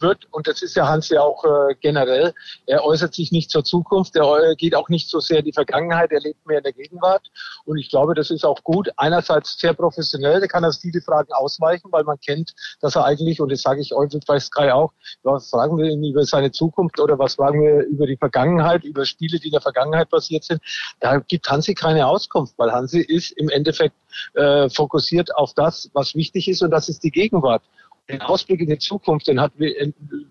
wird, 0.01 0.27
und 0.31 0.47
das 0.47 0.63
ist 0.63 0.77
ja 0.77 0.89
Hans 0.89 1.09
ja 1.09 1.23
auch 1.23 1.45
äh, 1.45 1.75
generell, 1.81 2.35
er 2.67 2.85
äußert 2.85 3.15
sich 3.15 3.33
nicht 3.33 3.51
zur 3.51 3.65
Zukunft, 3.65 4.17
er 4.17 4.55
geht 4.57 4.75
auch 4.75 4.89
nicht 4.89 5.09
so 5.09 5.21
sehr 5.21 5.41
in 5.41 5.45
die 5.45 5.53
Vergangenheit, 5.53 6.13
er 6.13 6.21
lebt 6.21 6.47
mehr 6.47 6.59
in 6.59 6.65
der 6.65 6.73
Gegenwart. 6.73 7.29
Und 7.65 7.79
ich 7.79 7.91
glaube, 7.91 8.15
das 8.15 8.31
ist 8.31 8.45
auch 8.45 8.63
gut. 8.65 8.91
Einerseits 8.97 9.59
sehr 9.59 9.75
professionell, 9.75 10.41
da 10.41 10.47
kann 10.47 10.65
er 10.65 10.73
viele 10.73 11.01
Fragen 11.01 11.33
ausweichen, 11.33 11.91
weil 11.93 12.05
man 12.05 12.19
kennt, 12.21 12.55
dass 12.81 12.97
er 12.97 13.05
eigentlich, 13.05 13.41
und 13.41 13.51
das 13.51 13.63
sage 13.63 13.81
ich 13.81 13.95
euch 13.95 14.09
bei 14.27 14.39
Sky 14.39 14.71
auch, 14.71 14.93
was 15.23 15.51
fragen 15.51 15.77
wir 15.77 15.87
ihn 15.87 16.05
über 16.05 16.25
seine 16.25 16.51
Zukunft 16.51 17.01
oder 17.01 17.19
was 17.19 17.35
fragen 17.35 17.63
wir 17.63 17.85
über 17.87 18.07
die 18.07 18.17
Vergangenheit, 18.17 18.85
über 18.85 19.05
Spiele, 19.05 19.39
die 19.39 19.49
in 19.49 19.53
der 19.53 19.61
Vergangenheit 19.61 20.09
passiert 20.11 20.45
sind. 20.45 20.61
Da 21.01 21.19
gibt 21.19 21.49
Hansi 21.51 21.75
keine 21.75 22.07
Auskunft, 22.07 22.55
weil 22.57 22.73
Hansi 22.73 23.01
ist 23.01 23.33
im 23.33 23.49
Endeffekt 23.49 23.95
äh, 24.35 24.69
fokussiert 24.71 25.35
auf 25.37 25.55
das, 25.55 25.91
was 25.93 26.15
wichtig 26.15 26.49
ist, 26.49 26.63
und 26.63 26.71
das 26.71 26.89
ist 26.89 27.05
die 27.05 27.11
Gegenwart 27.11 27.63
den 28.09 28.23
Ausblick 28.23 28.61
in 28.61 28.69
die 28.69 28.79
Zukunft, 28.79 29.29
den 29.29 29.41
hat 29.41 29.53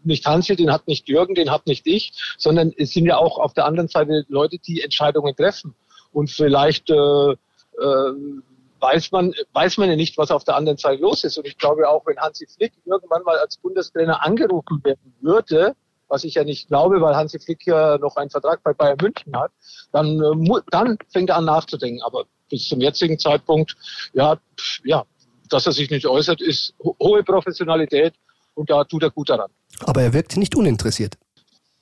nicht 0.03 0.25
Hansi, 0.25 0.55
den 0.55 0.71
hat 0.71 0.87
nicht 0.87 1.07
Jürgen, 1.07 1.35
den 1.35 1.51
hat 1.51 1.67
nicht 1.67 1.85
ich, 1.85 2.11
sondern 2.37 2.73
es 2.77 2.91
sind 2.91 3.05
ja 3.05 3.17
auch 3.17 3.37
auf 3.37 3.53
der 3.53 3.65
anderen 3.65 3.87
Seite 3.87 4.25
Leute, 4.29 4.57
die 4.57 4.81
Entscheidungen 4.81 5.35
treffen. 5.35 5.75
Und 6.11 6.31
vielleicht 6.31 6.89
äh, 6.89 6.95
äh, 6.95 8.13
weiß 8.79 9.11
man 9.11 9.33
weiß 9.53 9.77
man 9.77 9.89
ja 9.89 9.95
nicht, 9.95 10.17
was 10.17 10.31
auf 10.31 10.43
der 10.43 10.55
anderen 10.55 10.77
Seite 10.77 11.01
los 11.01 11.23
ist. 11.23 11.37
Und 11.37 11.45
ich 11.47 11.57
glaube 11.57 11.87
auch, 11.87 12.05
wenn 12.05 12.17
Hansi 12.17 12.47
Flick 12.47 12.73
irgendwann 12.85 13.23
mal 13.23 13.37
als 13.37 13.57
Bundestrainer 13.57 14.25
angerufen 14.25 14.83
werden 14.83 15.13
würde, 15.21 15.75
was 16.07 16.23
ich 16.23 16.35
ja 16.35 16.43
nicht 16.43 16.69
glaube, 16.69 17.01
weil 17.01 17.15
Hansi 17.15 17.39
Flick 17.39 17.67
ja 17.67 17.97
noch 17.97 18.15
einen 18.15 18.29
Vertrag 18.29 18.63
bei 18.63 18.73
Bayern 18.73 18.97
München 19.01 19.35
hat, 19.37 19.51
dann, 19.91 20.19
äh, 20.21 20.61
dann 20.71 20.97
fängt 21.11 21.29
er 21.29 21.37
an 21.37 21.45
nachzudenken. 21.45 22.01
Aber 22.01 22.25
bis 22.49 22.67
zum 22.69 22.81
jetzigen 22.81 23.19
Zeitpunkt, 23.19 23.75
ja, 24.13 24.37
ja, 24.83 25.05
dass 25.49 25.65
er 25.65 25.71
sich 25.71 25.89
nicht 25.89 26.05
äußert, 26.05 26.41
ist 26.41 26.73
hohe 26.79 27.23
Professionalität 27.23 28.13
und 28.53 28.69
da 28.69 28.83
tut 28.83 29.03
er 29.03 29.11
gut 29.11 29.29
daran. 29.29 29.51
Aber 29.85 30.01
er 30.01 30.13
wirkt 30.13 30.37
nicht 30.37 30.55
uninteressiert. 30.55 31.17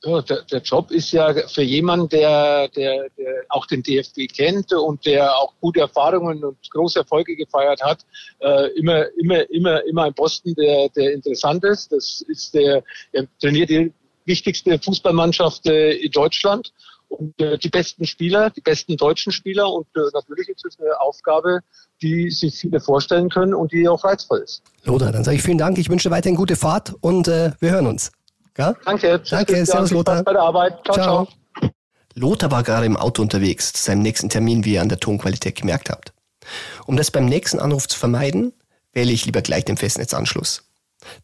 Ja, 0.04 0.22
der, 0.22 0.44
der, 0.44 0.62
Job 0.62 0.92
ist 0.92 1.12
ja 1.14 1.34
für 1.48 1.64
jemanden, 1.64 2.10
der, 2.10 2.68
der, 2.70 3.10
der 3.18 3.44
auch 3.50 3.66
den 3.66 3.82
DFB 3.82 4.28
kennt 4.32 4.72
und 4.72 5.04
der 5.06 5.36
auch 5.36 5.54
gute 5.60 5.80
Erfahrungen 5.80 6.44
und 6.44 6.58
große 6.70 7.00
Erfolge 7.00 7.36
gefeiert 7.36 7.82
hat, 7.82 8.06
äh, 8.40 8.68
immer, 8.78 9.06
immer, 9.18 9.50
immer, 9.50 9.84
immer 9.86 10.04
ein 10.04 10.14
Posten, 10.14 10.54
der, 10.54 10.90
der 10.90 11.14
interessant 11.14 11.64
ist. 11.64 11.92
Das 11.92 12.24
ist 12.28 12.54
der, 12.54 12.84
er 13.14 13.28
trainiert 13.40 13.72
die 13.72 13.92
wichtigste 14.26 14.78
Fußballmannschaft 14.78 15.66
äh, 15.66 15.94
in 15.94 16.12
Deutschland 16.12 16.72
und 17.16 17.40
äh, 17.42 17.58
die 17.58 17.70
besten 17.70 18.06
Spieler, 18.06 18.50
die 18.50 18.62
besten 18.62 18.98
deutschen 18.98 19.32
Spieler 19.32 19.72
und 19.72 19.88
äh, 19.96 20.02
natürlich 20.14 20.50
ist 20.50 20.66
es 20.66 20.80
eine 20.80 21.00
Aufgabe, 21.00 21.62
die 22.02 22.30
sich 22.30 22.60
viele 22.60 22.80
vorstellen 22.80 23.30
können 23.30 23.54
und 23.54 23.72
die 23.72 23.88
auch 23.88 24.04
reizvoll 24.04 24.40
ist. 24.40 24.62
Lothar, 24.84 25.12
dann 25.12 25.24
sage 25.24 25.38
ich 25.38 25.44
vielen 25.44 25.58
Dank. 25.58 25.78
Ich 25.78 25.90
wünsche 25.90 26.12
weiterhin 26.12 26.36
gute 26.36 26.56
Fahrt 26.56 26.94
und 27.02 27.28
äh, 27.28 27.52
wir 27.60 27.72
hören 27.72 27.88
uns. 27.88 28.12
Ja? 28.58 28.76
Danke. 28.86 29.20
Tschüss, 29.22 29.30
Danke, 29.30 29.66
servus 29.66 29.92
Lothar. 29.92 30.24
bei 30.24 30.34
der 30.34 30.42
Arbeit. 30.42 30.80
Ciao, 30.86 30.96
ciao. 30.96 31.28
ciao. 31.62 31.72
Lothar 32.14 32.52
war 32.52 32.64
gerade 32.64 32.86
im 32.86 32.96
Auto 32.96 33.22
unterwegs 33.22 33.74
zu 33.74 33.84
seinem 33.84 34.02
nächsten 34.02 34.30
Termin, 34.30 34.64
wie 34.64 34.76
ihr 34.76 34.82
an 34.82 34.90
der 34.90 35.00
Tonqualität 35.00 35.56
gemerkt 35.56 35.90
habt. 35.90 36.14
Um 36.86 36.96
das 36.96 37.12
beim 37.12 37.26
nächsten 37.26 37.60
Anruf 37.60 37.88
zu 37.88 38.00
vermeiden, 38.00 38.54
wähle 38.94 39.12
ich 39.12 39.26
lieber 39.26 39.42
gleich 39.42 39.66
den 39.66 39.78
Festnetzanschluss. 39.78 40.64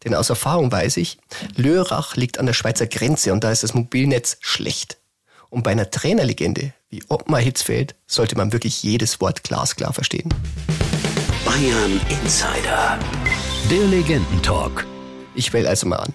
Denn 0.04 0.14
aus 0.14 0.30
Erfahrung 0.30 0.70
weiß 0.70 0.98
ich, 0.98 1.18
Lörrach 1.56 2.16
liegt 2.16 2.38
an 2.38 2.46
der 2.46 2.52
Schweizer 2.52 2.86
Grenze 2.86 3.32
und 3.32 3.42
da 3.42 3.50
ist 3.50 3.62
das 3.62 3.74
Mobilnetz 3.74 4.36
schlecht. 4.40 4.98
Und 5.52 5.62
bei 5.64 5.72
einer 5.72 5.90
Trainerlegende 5.90 6.72
wie 6.88 7.02
Ottmar 7.10 7.40
Hitzfeld 7.40 7.94
sollte 8.06 8.38
man 8.38 8.54
wirklich 8.54 8.82
jedes 8.82 9.20
Wort 9.20 9.44
glasklar 9.44 9.92
verstehen. 9.92 10.32
Bayern 11.44 12.00
Insider. 12.08 12.98
Der 13.70 13.86
Legendentalk. 13.88 14.86
Ich 15.34 15.52
wähle 15.52 15.68
also 15.68 15.86
mal 15.86 15.98
an. 15.98 16.14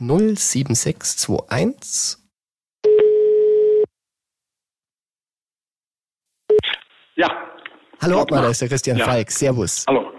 07621. 0.00 2.18
Ja. 7.16 7.28
Hallo 8.02 8.20
Ottmar, 8.20 8.42
da 8.42 8.50
ist 8.50 8.60
der 8.60 8.68
Christian 8.68 8.98
ja. 8.98 9.06
Falk. 9.06 9.30
Servus. 9.30 9.86
Hallo. 9.88 10.12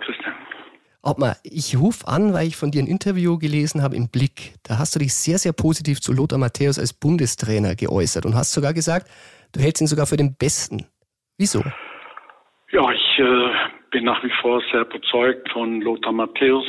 Ottmar, 1.02 1.38
ich 1.44 1.78
rufe 1.78 2.08
an, 2.08 2.34
weil 2.34 2.48
ich 2.48 2.58
von 2.58 2.72
dir 2.72 2.82
ein 2.82 2.88
Interview 2.88 3.38
gelesen 3.38 3.82
habe 3.82 3.96
im 3.96 4.10
Blick. 4.10 4.56
Da 4.64 4.78
hast 4.78 4.96
du 4.96 5.00
dich 5.00 5.14
sehr, 5.14 5.38
sehr 5.38 5.54
positiv 5.54 6.02
zu 6.02 6.12
Lothar 6.14 6.38
Matthäus 6.38 6.78
als 6.78 6.94
Bundestrainer 6.94 7.76
geäußert 7.76 8.26
und 8.26 8.36
hast 8.36 8.52
sogar 8.52 8.74
gesagt, 8.74 9.08
Du 9.54 9.62
hältst 9.62 9.82
ihn 9.82 9.88
sogar 9.88 10.06
für 10.06 10.18
den 10.18 10.36
Besten. 10.38 10.86
Wieso? 11.38 11.64
Ja, 12.72 12.92
ich 12.92 13.20
äh, 13.20 13.50
bin 13.90 14.04
nach 14.04 14.24
wie 14.24 14.32
vor 14.42 14.62
sehr 14.72 14.82
überzeugt 14.82 15.50
von 15.52 15.82
Lothar 15.82 16.12
Matthäus, 16.12 16.66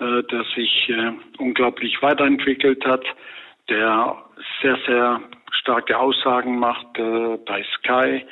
äh, 0.00 0.22
der 0.24 0.44
sich 0.56 0.88
äh, 0.88 1.12
unglaublich 1.38 2.02
weiterentwickelt 2.02 2.84
hat, 2.84 3.04
der 3.68 4.16
sehr, 4.62 4.78
sehr 4.86 5.20
starke 5.52 5.96
Aussagen 5.96 6.58
macht 6.58 6.98
äh, 6.98 7.36
bei 7.46 7.64
Sky, 7.78 8.24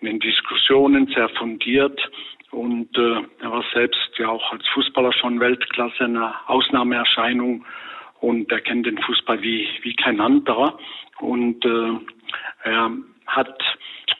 in 0.00 0.06
den 0.06 0.20
Diskussionen 0.20 1.06
sehr 1.14 1.28
fundiert 1.30 1.98
und 2.56 2.96
äh, 2.96 3.20
er 3.42 3.52
war 3.52 3.64
selbst 3.74 4.10
ja 4.16 4.30
auch 4.30 4.50
als 4.50 4.66
Fußballer 4.68 5.12
schon 5.12 5.40
Weltklasse, 5.40 6.04
eine 6.04 6.32
Ausnahmeerscheinung 6.48 7.66
und 8.20 8.50
er 8.50 8.62
kennt 8.62 8.86
den 8.86 8.96
Fußball 8.96 9.42
wie, 9.42 9.68
wie 9.82 9.94
kein 9.94 10.20
anderer 10.22 10.78
und 11.20 11.62
äh, 11.66 11.90
er 12.62 12.90
hat, 13.26 13.62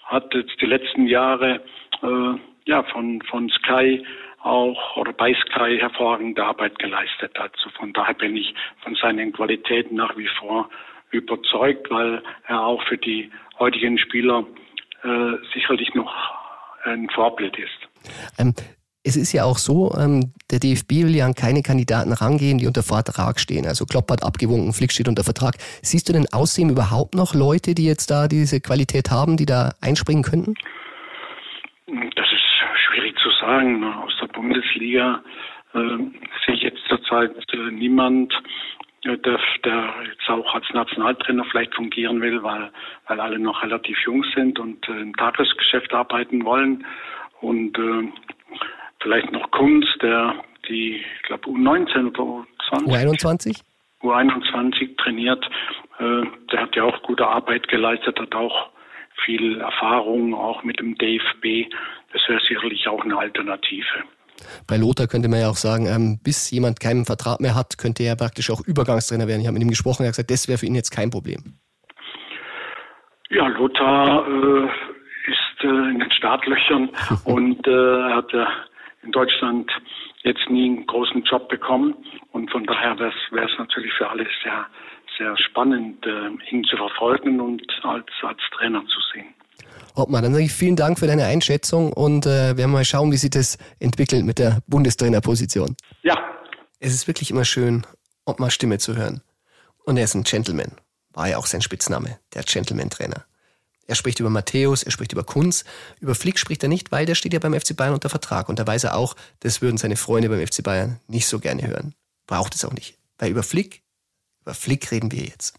hat 0.04 0.34
jetzt 0.34 0.60
die 0.60 0.66
letzten 0.66 1.06
Jahre 1.06 1.62
äh, 2.02 2.38
ja, 2.66 2.82
von, 2.82 3.22
von 3.22 3.48
Sky 3.48 4.04
auch 4.42 4.96
oder 4.98 5.14
bei 5.14 5.34
Sky 5.34 5.78
hervorragende 5.78 6.44
Arbeit 6.44 6.78
geleistet. 6.78 7.38
Also 7.38 7.70
von 7.70 7.94
daher 7.94 8.14
bin 8.14 8.36
ich 8.36 8.54
von 8.82 8.94
seinen 8.96 9.32
Qualitäten 9.32 9.96
nach 9.96 10.14
wie 10.18 10.28
vor 10.38 10.68
überzeugt, 11.10 11.90
weil 11.90 12.22
er 12.48 12.62
auch 12.62 12.82
für 12.82 12.98
die 12.98 13.30
heutigen 13.58 13.96
Spieler 13.96 14.44
äh, 15.04 15.32
sicherlich 15.54 15.94
noch 15.94 16.12
ein 16.84 17.08
Vorbild 17.08 17.58
ist. 17.58 17.85
Ähm, 18.38 18.54
Es 19.08 19.16
ist 19.16 19.32
ja 19.32 19.44
auch 19.44 19.58
so, 19.58 19.94
ähm, 19.96 20.32
der 20.50 20.58
DFB 20.58 21.06
will 21.06 21.14
ja 21.14 21.26
an 21.26 21.34
keine 21.34 21.62
Kandidaten 21.62 22.12
rangehen, 22.12 22.58
die 22.58 22.66
unter 22.66 22.82
Vertrag 22.82 23.38
stehen. 23.38 23.64
Also 23.64 23.86
Klopp 23.86 24.10
hat 24.10 24.24
abgewunken, 24.24 24.72
Flick 24.72 24.90
steht 24.90 25.06
unter 25.06 25.22
Vertrag. 25.22 25.54
Siehst 25.80 26.08
du 26.08 26.12
denn 26.12 26.26
außerdem 26.32 26.70
überhaupt 26.70 27.14
noch 27.14 27.32
Leute, 27.32 27.76
die 27.76 27.86
jetzt 27.86 28.10
da 28.10 28.26
diese 28.26 28.60
Qualität 28.60 29.12
haben, 29.12 29.36
die 29.36 29.46
da 29.46 29.74
einspringen 29.80 30.24
könnten? 30.24 30.54
Das 31.86 32.26
ist 32.32 32.48
schwierig 32.84 33.14
zu 33.22 33.30
sagen. 33.40 33.84
Aus 33.84 34.12
der 34.20 34.26
Bundesliga 34.26 35.22
äh, 35.72 35.78
sehe 36.42 36.56
ich 36.56 36.62
jetzt 36.62 36.82
zurzeit 36.88 37.30
äh, 37.52 37.70
niemand, 37.70 38.34
äh, 39.04 39.16
der, 39.18 39.38
der 39.64 39.94
jetzt 40.10 40.28
auch 40.28 40.52
als 40.52 40.66
Nationaltrainer 40.74 41.44
vielleicht 41.52 41.76
fungieren 41.76 42.20
will, 42.20 42.42
weil, 42.42 42.72
weil 43.06 43.20
alle 43.20 43.38
noch 43.38 43.62
relativ 43.62 43.96
jung 44.04 44.24
sind 44.34 44.58
und 44.58 44.88
äh, 44.88 44.98
im 45.00 45.14
Tagesgeschäft 45.14 45.94
arbeiten 45.94 46.44
wollen. 46.44 46.84
Und 47.40 47.78
äh, 47.78 48.12
vielleicht 49.00 49.30
noch 49.32 49.50
Kunz, 49.50 49.86
der 50.02 50.34
die, 50.68 50.96
ich 50.96 51.22
glaube, 51.22 51.48
U19 51.48 52.08
oder 52.08 52.46
U20. 52.70 52.86
U21? 52.86 53.60
U21 54.02 54.96
trainiert. 54.96 55.44
Äh, 55.98 56.22
der 56.52 56.62
hat 56.62 56.76
ja 56.76 56.84
auch 56.84 57.02
gute 57.02 57.26
Arbeit 57.26 57.68
geleistet, 57.68 58.18
hat 58.18 58.34
auch 58.34 58.70
viel 59.24 59.60
Erfahrung, 59.60 60.34
auch 60.34 60.62
mit 60.62 60.78
dem 60.80 60.96
DFB. 60.96 61.72
Das 62.12 62.22
wäre 62.28 62.40
sicherlich 62.46 62.86
auch 62.88 63.02
eine 63.02 63.16
Alternative. 63.16 64.04
Bei 64.66 64.76
Lothar 64.76 65.06
könnte 65.06 65.28
man 65.28 65.40
ja 65.40 65.48
auch 65.48 65.56
sagen, 65.56 65.86
ähm, 65.86 66.18
bis 66.22 66.50
jemand 66.50 66.78
keinen 66.80 67.06
Vertrag 67.06 67.40
mehr 67.40 67.54
hat, 67.54 67.78
könnte 67.78 68.02
er 68.02 68.16
praktisch 68.16 68.50
auch 68.50 68.60
Übergangstrainer 68.66 69.26
werden. 69.26 69.40
Ich 69.40 69.46
habe 69.46 69.54
mit 69.54 69.62
ihm 69.62 69.70
gesprochen, 69.70 70.02
er 70.02 70.08
hat 70.08 70.12
gesagt, 70.12 70.30
das 70.30 70.46
wäre 70.46 70.58
für 70.58 70.66
ihn 70.66 70.74
jetzt 70.74 70.90
kein 70.90 71.10
Problem. 71.10 71.58
Ja, 73.30 73.48
Lothar 73.48 74.26
äh, 74.28 74.68
äh, 75.66 75.90
in 75.90 75.98
den 75.98 76.10
Startlöchern 76.12 76.90
und 77.24 77.66
äh, 77.66 78.12
hat 78.14 78.32
ja 78.32 78.48
in 79.02 79.12
Deutschland 79.12 79.70
jetzt 80.22 80.50
nie 80.50 80.66
einen 80.66 80.86
großen 80.86 81.22
Job 81.22 81.48
bekommen. 81.48 81.94
Und 82.32 82.50
von 82.50 82.64
daher 82.64 82.98
wäre 82.98 83.46
es 83.46 83.58
natürlich 83.58 83.92
für 83.92 84.08
alle 84.08 84.26
sehr, 84.42 84.66
sehr 85.18 85.36
spannend, 85.38 86.04
äh, 86.04 86.28
ihn 86.50 86.64
zu 86.64 86.76
verfolgen 86.76 87.40
und 87.40 87.62
als, 87.82 88.06
als 88.22 88.40
Trainer 88.56 88.84
zu 88.86 89.00
sehen. 89.12 89.34
Obmann, 89.94 90.22
dann 90.22 90.32
sage 90.32 90.44
ich 90.44 90.52
vielen 90.52 90.76
Dank 90.76 90.98
für 90.98 91.06
deine 91.06 91.24
Einschätzung 91.24 91.92
und 91.92 92.26
äh, 92.26 92.56
werden 92.56 92.72
mal 92.72 92.84
schauen, 92.84 93.12
wie 93.12 93.16
sich 93.16 93.30
das 93.30 93.56
entwickelt 93.80 94.24
mit 94.24 94.38
der 94.38 94.58
Bundestrainerposition. 94.66 95.74
Ja. 96.02 96.18
Es 96.80 96.92
ist 96.92 97.08
wirklich 97.08 97.30
immer 97.30 97.44
schön, 97.44 97.86
Obmar 98.26 98.50
Stimme 98.50 98.78
zu 98.78 98.96
hören. 98.96 99.22
Und 99.84 99.96
er 99.96 100.04
ist 100.04 100.14
ein 100.14 100.24
Gentleman. 100.24 100.72
War 101.14 101.28
ja 101.28 101.38
auch 101.38 101.46
sein 101.46 101.62
Spitzname, 101.62 102.18
der 102.34 102.42
Gentleman-Trainer. 102.42 103.24
Er 103.88 103.94
spricht 103.94 104.18
über 104.18 104.30
Matthäus, 104.30 104.82
er 104.82 104.90
spricht 104.90 105.12
über 105.12 105.22
Kunz. 105.22 105.64
Über 106.00 106.14
Flick 106.14 106.38
spricht 106.38 106.62
er 106.62 106.68
nicht, 106.68 106.90
weil 106.90 107.06
der 107.06 107.14
steht 107.14 107.32
ja 107.32 107.38
beim 107.38 107.54
FC 107.58 107.76
Bayern 107.76 107.94
unter 107.94 108.08
Vertrag. 108.08 108.48
Und 108.48 108.58
da 108.58 108.66
weiß 108.66 108.84
er 108.84 108.96
auch, 108.96 109.14
das 109.40 109.62
würden 109.62 109.78
seine 109.78 109.96
Freunde 109.96 110.28
beim 110.28 110.44
FC 110.44 110.62
Bayern 110.62 110.98
nicht 111.06 111.28
so 111.28 111.38
gerne 111.38 111.66
hören. 111.68 111.94
Braucht 112.26 112.56
es 112.56 112.64
auch 112.64 112.72
nicht. 112.72 112.98
Weil 113.18 113.30
über 113.30 113.44
Flick, 113.44 113.82
über 114.42 114.54
Flick 114.54 114.90
reden 114.90 115.12
wir 115.12 115.22
jetzt. 115.22 115.54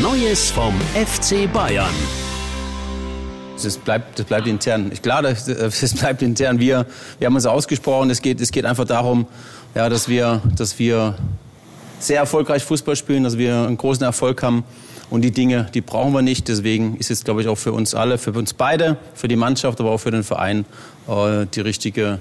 Neues 0.00 0.50
vom 0.50 0.74
FC 0.94 1.52
Bayern. 1.52 1.94
Das 3.62 3.76
bleibt, 3.76 4.18
das 4.18 4.26
bleibt 4.26 4.46
intern. 4.48 4.90
Ich 4.90 5.02
klar, 5.02 5.22
das, 5.22 5.44
das 5.46 5.94
bleibt 5.94 6.22
intern. 6.22 6.58
Wir, 6.58 6.86
wir 7.18 7.26
haben 7.26 7.34
uns 7.36 7.46
ausgesprochen. 7.46 8.10
Es 8.10 8.20
geht, 8.20 8.40
es 8.40 8.50
geht 8.50 8.64
einfach 8.64 8.86
darum, 8.86 9.28
ja, 9.76 9.88
dass 9.88 10.08
wir, 10.08 10.42
dass 10.56 10.78
wir 10.80 11.16
sehr 12.00 12.18
erfolgreich 12.18 12.64
Fußball 12.64 12.96
spielen, 12.96 13.22
dass 13.22 13.38
wir 13.38 13.54
einen 13.54 13.76
großen 13.76 14.02
Erfolg 14.02 14.42
haben. 14.42 14.64
Und 15.10 15.22
die 15.22 15.32
Dinge, 15.32 15.66
die 15.74 15.80
brauchen 15.80 16.12
wir 16.12 16.22
nicht. 16.22 16.48
Deswegen 16.48 16.96
ist 16.96 17.10
es, 17.10 17.24
glaube 17.24 17.42
ich, 17.42 17.48
auch 17.48 17.58
für 17.58 17.72
uns 17.72 17.94
alle, 17.94 18.16
für 18.16 18.32
uns 18.32 18.54
beide, 18.54 18.96
für 19.14 19.26
die 19.26 19.36
Mannschaft, 19.36 19.80
aber 19.80 19.90
auch 19.90 19.98
für 19.98 20.12
den 20.12 20.22
Verein 20.22 20.64
äh, 21.08 21.46
die 21.46 21.60
richtige 21.60 22.20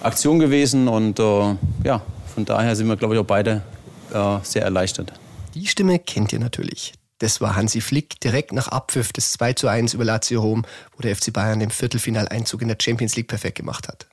Aktion 0.00 0.38
gewesen. 0.38 0.86
Und 0.86 1.18
äh, 1.18 1.56
ja, 1.84 2.02
von 2.32 2.44
daher 2.44 2.76
sind 2.76 2.86
wir, 2.86 2.96
glaube 2.96 3.14
ich, 3.14 3.20
auch 3.20 3.26
beide 3.26 3.62
äh, 4.14 4.38
sehr 4.44 4.62
erleichtert. 4.62 5.12
Die 5.54 5.66
Stimme 5.66 5.98
kennt 5.98 6.32
ihr 6.32 6.38
natürlich. 6.38 6.94
Das 7.18 7.40
war 7.40 7.56
Hansi 7.56 7.80
Flick 7.80 8.20
direkt 8.20 8.52
nach 8.52 8.68
Abpfiff 8.68 9.12
des 9.12 9.32
2 9.32 9.52
zu 9.52 9.68
1 9.68 9.94
über 9.94 10.04
Lazio 10.04 10.40
Rom, 10.40 10.64
wo 10.96 11.02
der 11.02 11.14
FC 11.14 11.32
Bayern 11.32 11.60
den 11.60 11.70
Viertelfinaleinzug 11.70 12.62
in 12.62 12.68
der 12.68 12.78
Champions 12.80 13.16
League 13.16 13.28
perfekt 13.28 13.58
gemacht 13.58 13.88
hat. 13.88 14.06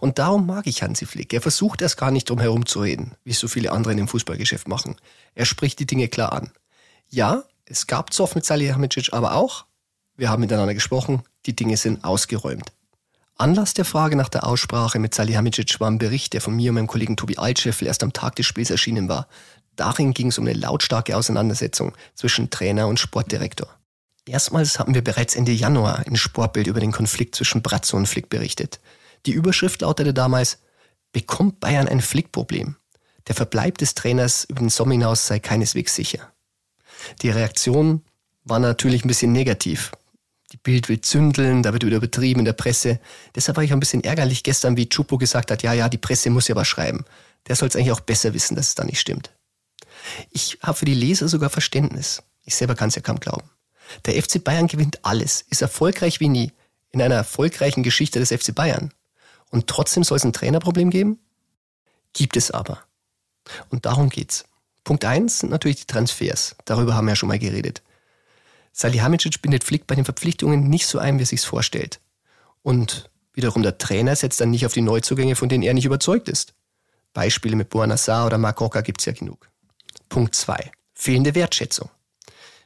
Und 0.00 0.18
darum 0.18 0.46
mag 0.46 0.66
ich 0.66 0.82
Hansi 0.82 1.06
Flick. 1.06 1.32
Er 1.32 1.40
versucht 1.40 1.82
erst 1.82 1.96
gar 1.96 2.10
nicht 2.10 2.28
drum 2.28 2.40
herum 2.40 2.66
zu 2.66 2.80
reden, 2.80 3.12
wie 3.24 3.32
so 3.32 3.48
viele 3.48 3.72
andere 3.72 3.92
in 3.92 3.98
dem 3.98 4.08
Fußballgeschäft 4.08 4.68
machen. 4.68 4.96
Er 5.34 5.44
spricht 5.44 5.78
die 5.78 5.86
Dinge 5.86 6.08
klar 6.08 6.32
an. 6.32 6.50
Ja, 7.08 7.44
es 7.64 7.86
gab 7.86 8.12
Zoff 8.12 8.34
mit 8.34 8.44
Salihamidzic, 8.44 9.12
aber 9.12 9.34
auch, 9.34 9.66
wir 10.16 10.30
haben 10.30 10.40
miteinander 10.40 10.74
gesprochen, 10.74 11.22
die 11.46 11.54
Dinge 11.54 11.76
sind 11.76 12.04
ausgeräumt. 12.04 12.72
Anlass 13.38 13.74
der 13.74 13.84
Frage 13.84 14.16
nach 14.16 14.30
der 14.30 14.46
Aussprache 14.46 14.98
mit 14.98 15.14
Salihamidzic 15.14 15.78
war 15.78 15.90
ein 15.90 15.98
Bericht, 15.98 16.32
der 16.32 16.40
von 16.40 16.56
mir 16.56 16.70
und 16.70 16.76
meinem 16.76 16.86
Kollegen 16.86 17.16
Tobi 17.16 17.36
Altscheffel 17.36 17.86
erst 17.86 18.02
am 18.02 18.14
Tag 18.14 18.36
des 18.36 18.46
Spiels 18.46 18.70
erschienen 18.70 19.08
war. 19.08 19.28
Darin 19.76 20.14
ging 20.14 20.28
es 20.28 20.38
um 20.38 20.46
eine 20.46 20.58
lautstarke 20.58 21.16
Auseinandersetzung 21.16 21.92
zwischen 22.14 22.48
Trainer 22.48 22.88
und 22.88 22.98
Sportdirektor. 22.98 23.68
Erstmals 24.26 24.78
hatten 24.78 24.94
wir 24.94 25.04
bereits 25.04 25.36
Ende 25.36 25.52
Januar 25.52 26.06
in 26.06 26.16
Sportbild 26.16 26.66
über 26.66 26.80
den 26.80 26.92
Konflikt 26.92 27.34
zwischen 27.34 27.62
Bratzo 27.62 27.96
und 27.96 28.06
Flick 28.06 28.30
berichtet. 28.30 28.80
Die 29.26 29.32
Überschrift 29.32 29.82
lautete 29.82 30.14
damals, 30.14 30.58
bekommt 31.12 31.60
Bayern 31.60 31.88
ein 31.88 32.00
Flickproblem? 32.00 32.76
Der 33.28 33.34
Verbleib 33.34 33.78
des 33.78 33.94
Trainers 33.94 34.44
über 34.44 34.60
den 34.60 34.70
Sommer 34.70 34.92
hinaus 34.92 35.26
sei 35.26 35.40
keineswegs 35.40 35.94
sicher. 35.94 36.32
Die 37.22 37.30
Reaktion 37.30 38.02
war 38.44 38.58
natürlich 38.58 39.04
ein 39.04 39.08
bisschen 39.08 39.32
negativ. 39.32 39.92
Die 40.52 40.56
Bild 40.58 40.88
will 40.88 41.00
zündeln, 41.00 41.62
da 41.62 41.72
wird 41.72 41.84
wieder 41.84 41.96
übertrieben 41.96 42.40
in 42.40 42.44
der 42.44 42.52
Presse. 42.52 43.00
Deshalb 43.34 43.56
war 43.56 43.64
ich 43.64 43.72
auch 43.72 43.76
ein 43.76 43.80
bisschen 43.80 44.04
ärgerlich 44.04 44.42
gestern, 44.42 44.76
wie 44.76 44.88
Chupo 44.88 45.18
gesagt 45.18 45.50
hat, 45.50 45.62
ja, 45.62 45.72
ja, 45.72 45.88
die 45.88 45.98
Presse 45.98 46.30
muss 46.30 46.48
ja 46.48 46.54
aber 46.54 46.64
schreiben. 46.64 47.04
Der 47.48 47.56
soll 47.56 47.68
es 47.68 47.76
eigentlich 47.76 47.92
auch 47.92 48.00
besser 48.00 48.32
wissen, 48.32 48.54
dass 48.54 48.68
es 48.68 48.74
da 48.74 48.84
nicht 48.84 49.00
stimmt. 49.00 49.32
Ich 50.30 50.58
habe 50.62 50.78
für 50.78 50.84
die 50.84 50.94
Leser 50.94 51.28
sogar 51.28 51.50
Verständnis. 51.50 52.22
Ich 52.44 52.54
selber 52.54 52.76
kann 52.76 52.88
es 52.88 52.94
ja 52.94 53.02
kaum 53.02 53.18
glauben. 53.18 53.50
Der 54.04 54.20
FC 54.20 54.42
Bayern 54.42 54.68
gewinnt 54.68 55.04
alles, 55.04 55.44
ist 55.50 55.62
erfolgreich 55.62 56.20
wie 56.20 56.28
nie 56.28 56.52
in 56.90 57.02
einer 57.02 57.14
erfolgreichen 57.14 57.82
Geschichte 57.82 58.18
des 58.18 58.30
FC 58.30 58.54
Bayern. 58.54 58.92
Und 59.50 59.66
trotzdem 59.66 60.04
soll 60.04 60.16
es 60.16 60.24
ein 60.24 60.32
Trainerproblem 60.32 60.90
geben? 60.90 61.18
Gibt 62.12 62.36
es 62.36 62.50
aber. 62.50 62.82
Und 63.68 63.84
darum 63.84 64.08
geht's. 64.08 64.44
Punkt 64.86 65.04
eins 65.04 65.40
sind 65.40 65.50
natürlich 65.50 65.80
die 65.80 65.86
Transfers. 65.86 66.54
Darüber 66.64 66.94
haben 66.94 67.06
wir 67.06 67.10
ja 67.10 67.16
schon 67.16 67.28
mal 67.28 67.40
geredet. 67.40 67.82
Salihamidzic 68.72 69.42
bindet 69.42 69.64
Flick 69.64 69.88
bei 69.88 69.96
den 69.96 70.04
Verpflichtungen 70.04 70.68
nicht 70.68 70.86
so 70.86 71.00
ein, 71.00 71.18
wie 71.18 71.24
er 71.24 71.26
sich's 71.26 71.44
vorstellt. 71.44 71.98
Und 72.62 73.10
wiederum 73.32 73.64
der 73.64 73.78
Trainer 73.78 74.14
setzt 74.14 74.40
dann 74.40 74.52
nicht 74.52 74.64
auf 74.64 74.74
die 74.74 74.82
Neuzugänge, 74.82 75.34
von 75.34 75.48
denen 75.48 75.64
er 75.64 75.74
nicht 75.74 75.86
überzeugt 75.86 76.28
ist. 76.28 76.54
Beispiele 77.14 77.56
mit 77.56 77.68
Boanassar 77.68 78.26
oder 78.26 78.38
Marc 78.38 78.60
Rocker 78.60 78.82
gibt's 78.82 79.06
ja 79.06 79.12
genug. 79.12 79.50
Punkt 80.08 80.36
2. 80.36 80.70
Fehlende 80.94 81.34
Wertschätzung. 81.34 81.90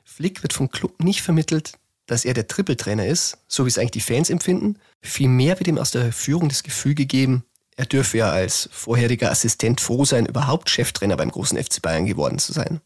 Flick 0.04 0.42
wird 0.42 0.52
vom 0.52 0.70
Club 0.70 1.02
nicht 1.02 1.22
vermittelt, 1.22 1.72
dass 2.04 2.26
er 2.26 2.34
der 2.34 2.48
Trippeltrainer 2.48 3.06
ist, 3.06 3.38
so 3.48 3.64
wie 3.64 3.68
es 3.68 3.78
eigentlich 3.78 3.92
die 3.92 4.00
Fans 4.02 4.28
empfinden. 4.28 4.78
Vielmehr 5.00 5.58
wird 5.58 5.68
ihm 5.68 5.78
aus 5.78 5.90
der 5.90 6.12
Führung 6.12 6.50
das 6.50 6.64
Gefühl 6.64 6.94
gegeben, 6.94 7.44
er 7.80 7.86
dürfe 7.86 8.18
ja 8.18 8.30
als 8.30 8.68
vorheriger 8.72 9.30
Assistent 9.30 9.80
froh 9.80 10.04
sein, 10.04 10.26
überhaupt 10.26 10.68
Cheftrainer 10.68 11.16
beim 11.16 11.30
großen 11.30 11.56
FC 11.56 11.80
Bayern 11.80 12.04
geworden 12.04 12.38
zu 12.38 12.52
sein. 12.52 12.82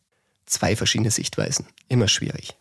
Zwei 0.46 0.76
verschiedene 0.76 1.10
Sichtweisen. 1.10 1.66
Immer 1.88 2.06
schwierig. 2.06 2.54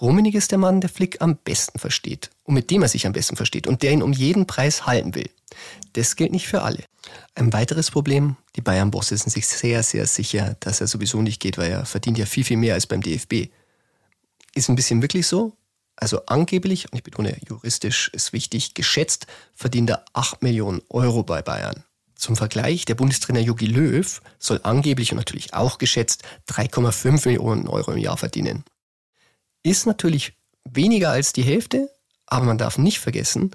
Rummenig 0.00 0.36
ist 0.36 0.52
der 0.52 0.58
Mann, 0.58 0.80
der 0.80 0.90
Flick 0.90 1.20
am 1.20 1.36
besten 1.38 1.80
versteht 1.80 2.30
und 2.44 2.54
mit 2.54 2.70
dem 2.70 2.82
er 2.82 2.88
sich 2.88 3.04
am 3.04 3.12
besten 3.12 3.34
versteht 3.34 3.66
und 3.66 3.82
der 3.82 3.90
ihn 3.90 4.04
um 4.04 4.12
jeden 4.12 4.46
Preis 4.46 4.86
halten 4.86 5.16
will. 5.16 5.28
Das 5.94 6.14
gilt 6.14 6.30
nicht 6.30 6.46
für 6.46 6.62
alle. 6.62 6.84
Ein 7.34 7.52
weiteres 7.52 7.90
Problem, 7.90 8.36
die 8.54 8.60
Bayern-Bosse 8.60 9.16
sind 9.16 9.30
sich 9.30 9.48
sehr, 9.48 9.82
sehr 9.82 10.06
sicher, 10.06 10.54
dass 10.60 10.80
er 10.80 10.86
sowieso 10.86 11.20
nicht 11.20 11.40
geht, 11.40 11.58
weil 11.58 11.72
er 11.72 11.84
verdient 11.84 12.16
ja 12.16 12.26
viel, 12.26 12.44
viel 12.44 12.58
mehr 12.58 12.74
als 12.74 12.86
beim 12.86 13.02
DFB. 13.02 13.48
Ist 14.54 14.68
ein 14.68 14.76
bisschen 14.76 15.02
wirklich 15.02 15.26
so. 15.26 15.56
Also 15.96 16.26
angeblich, 16.26 16.90
und 16.90 16.96
ich 16.96 17.04
betone, 17.04 17.36
juristisch 17.48 18.08
ist 18.08 18.32
wichtig, 18.32 18.74
geschätzt 18.74 19.26
verdient 19.54 19.90
er 19.90 20.04
8 20.14 20.42
Millionen 20.42 20.82
Euro 20.88 21.22
bei 21.22 21.42
Bayern. 21.42 21.84
Zum 22.16 22.36
Vergleich, 22.36 22.84
der 22.84 22.94
Bundestrainer 22.94 23.40
Jogi 23.40 23.66
Löw 23.66 24.20
soll 24.38 24.60
angeblich 24.62 25.12
und 25.12 25.18
natürlich 25.18 25.54
auch 25.54 25.78
geschätzt 25.78 26.22
3,5 26.48 27.26
Millionen 27.26 27.66
Euro 27.66 27.92
im 27.92 27.98
Jahr 27.98 28.16
verdienen. 28.16 28.64
Ist 29.62 29.86
natürlich 29.86 30.34
weniger 30.64 31.10
als 31.10 31.32
die 31.32 31.42
Hälfte, 31.42 31.90
aber 32.26 32.46
man 32.46 32.58
darf 32.58 32.78
nicht 32.78 33.00
vergessen, 33.00 33.50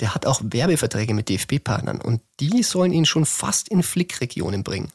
der 0.00 0.14
hat 0.14 0.26
auch 0.26 0.40
Werbeverträge 0.44 1.14
mit 1.14 1.28
DFB-Partnern 1.28 2.00
und 2.00 2.22
die 2.40 2.62
sollen 2.62 2.92
ihn 2.92 3.06
schon 3.06 3.26
fast 3.26 3.68
in 3.68 3.82
Flickregionen 3.82 4.64
bringen. 4.64 4.90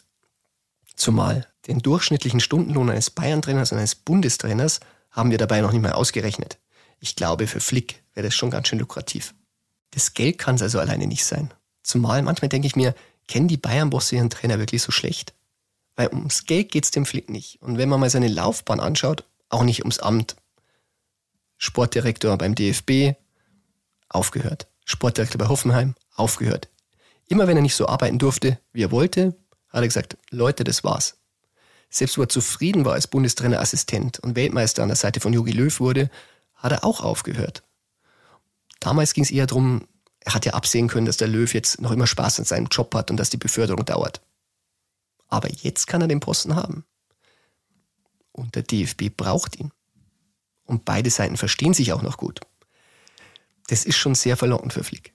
Zumal 0.95 1.47
den 1.67 1.79
durchschnittlichen 1.79 2.39
Stundenlohn 2.39 2.89
eines 2.89 3.09
Bayern-Trainers 3.09 3.71
und 3.71 3.79
eines 3.79 3.95
Bundestrainers 3.95 4.79
haben 5.11 5.31
wir 5.31 5.37
dabei 5.37 5.61
noch 5.61 5.71
nicht 5.71 5.81
mal 5.81 5.93
ausgerechnet. 5.93 6.57
Ich 6.99 7.15
glaube, 7.15 7.47
für 7.47 7.59
Flick 7.59 8.03
wäre 8.13 8.27
das 8.27 8.35
schon 8.35 8.49
ganz 8.49 8.67
schön 8.67 8.79
lukrativ. 8.79 9.33
Das 9.91 10.13
Geld 10.13 10.37
kann 10.37 10.55
es 10.55 10.61
also 10.61 10.79
alleine 10.79 11.07
nicht 11.07 11.25
sein. 11.25 11.53
Zumal 11.83 12.21
manchmal 12.21 12.49
denke 12.49 12.67
ich 12.67 12.75
mir, 12.75 12.95
kennen 13.27 13.47
die 13.47 13.57
Bayern-Bosse 13.57 14.15
ihren 14.15 14.29
Trainer 14.29 14.59
wirklich 14.59 14.81
so 14.81 14.91
schlecht? 14.91 15.33
Weil 15.95 16.09
ums 16.09 16.45
Geld 16.45 16.71
geht 16.71 16.83
es 16.83 16.91
dem 16.91 17.05
Flick 17.05 17.29
nicht. 17.29 17.61
Und 17.61 17.77
wenn 17.77 17.89
man 17.89 17.99
mal 17.99 18.09
seine 18.09 18.27
Laufbahn 18.27 18.79
anschaut, 18.79 19.23
auch 19.49 19.63
nicht 19.63 19.81
ums 19.81 19.99
Amt. 19.99 20.35
Sportdirektor 21.57 22.37
beim 22.37 22.55
DFB, 22.55 23.15
aufgehört. 24.09 24.67
Sportdirektor 24.83 25.37
bei 25.37 25.47
Hoffenheim, 25.47 25.95
aufgehört. 26.15 26.69
Immer 27.27 27.47
wenn 27.47 27.57
er 27.57 27.63
nicht 27.63 27.75
so 27.75 27.87
arbeiten 27.87 28.19
durfte, 28.19 28.59
wie 28.73 28.83
er 28.83 28.91
wollte, 28.91 29.35
hat 29.69 29.81
er 29.81 29.87
gesagt, 29.87 30.17
Leute, 30.29 30.63
das 30.63 30.83
war's. 30.83 31.17
Selbst 31.89 32.17
wo 32.17 32.23
er 32.23 32.29
zufrieden 32.29 32.85
war 32.85 32.93
als 32.93 33.07
Bundestrainerassistent 33.07 34.19
und 34.19 34.35
Weltmeister 34.35 34.83
an 34.83 34.89
der 34.89 34.97
Seite 34.97 35.19
von 35.19 35.33
Jogi 35.33 35.51
Löw 35.51 35.79
wurde, 35.79 36.09
hat 36.65 36.71
er 36.71 36.83
auch 36.83 37.01
aufgehört. 37.01 37.63
Damals 38.79 39.13
ging 39.13 39.23
es 39.23 39.31
eher 39.31 39.47
darum, 39.47 39.87
er 40.19 40.33
hat 40.33 40.45
ja 40.45 40.53
absehen 40.53 40.87
können, 40.87 41.05
dass 41.05 41.17
der 41.17 41.27
Löw 41.27 41.53
jetzt 41.53 41.79
noch 41.79 41.91
immer 41.91 42.07
Spaß 42.07 42.39
an 42.39 42.45
seinem 42.45 42.67
Job 42.67 42.93
hat 42.95 43.11
und 43.11 43.17
dass 43.17 43.29
die 43.29 43.37
Beförderung 43.37 43.85
dauert. 43.85 44.21
Aber 45.27 45.49
jetzt 45.49 45.87
kann 45.87 46.01
er 46.01 46.07
den 46.07 46.19
Posten 46.19 46.55
haben. 46.55 46.83
Und 48.31 48.55
der 48.55 48.63
DFB 48.63 49.15
braucht 49.15 49.59
ihn. 49.59 49.71
Und 50.65 50.83
beide 50.83 51.09
Seiten 51.09 51.37
verstehen 51.37 51.73
sich 51.73 51.93
auch 51.93 52.01
noch 52.01 52.17
gut. 52.17 52.41
Das 53.67 53.85
ist 53.85 53.97
schon 53.97 54.15
sehr 54.15 54.35
verlockend 54.35 54.73
für 54.73 54.83
Flick. 54.83 55.13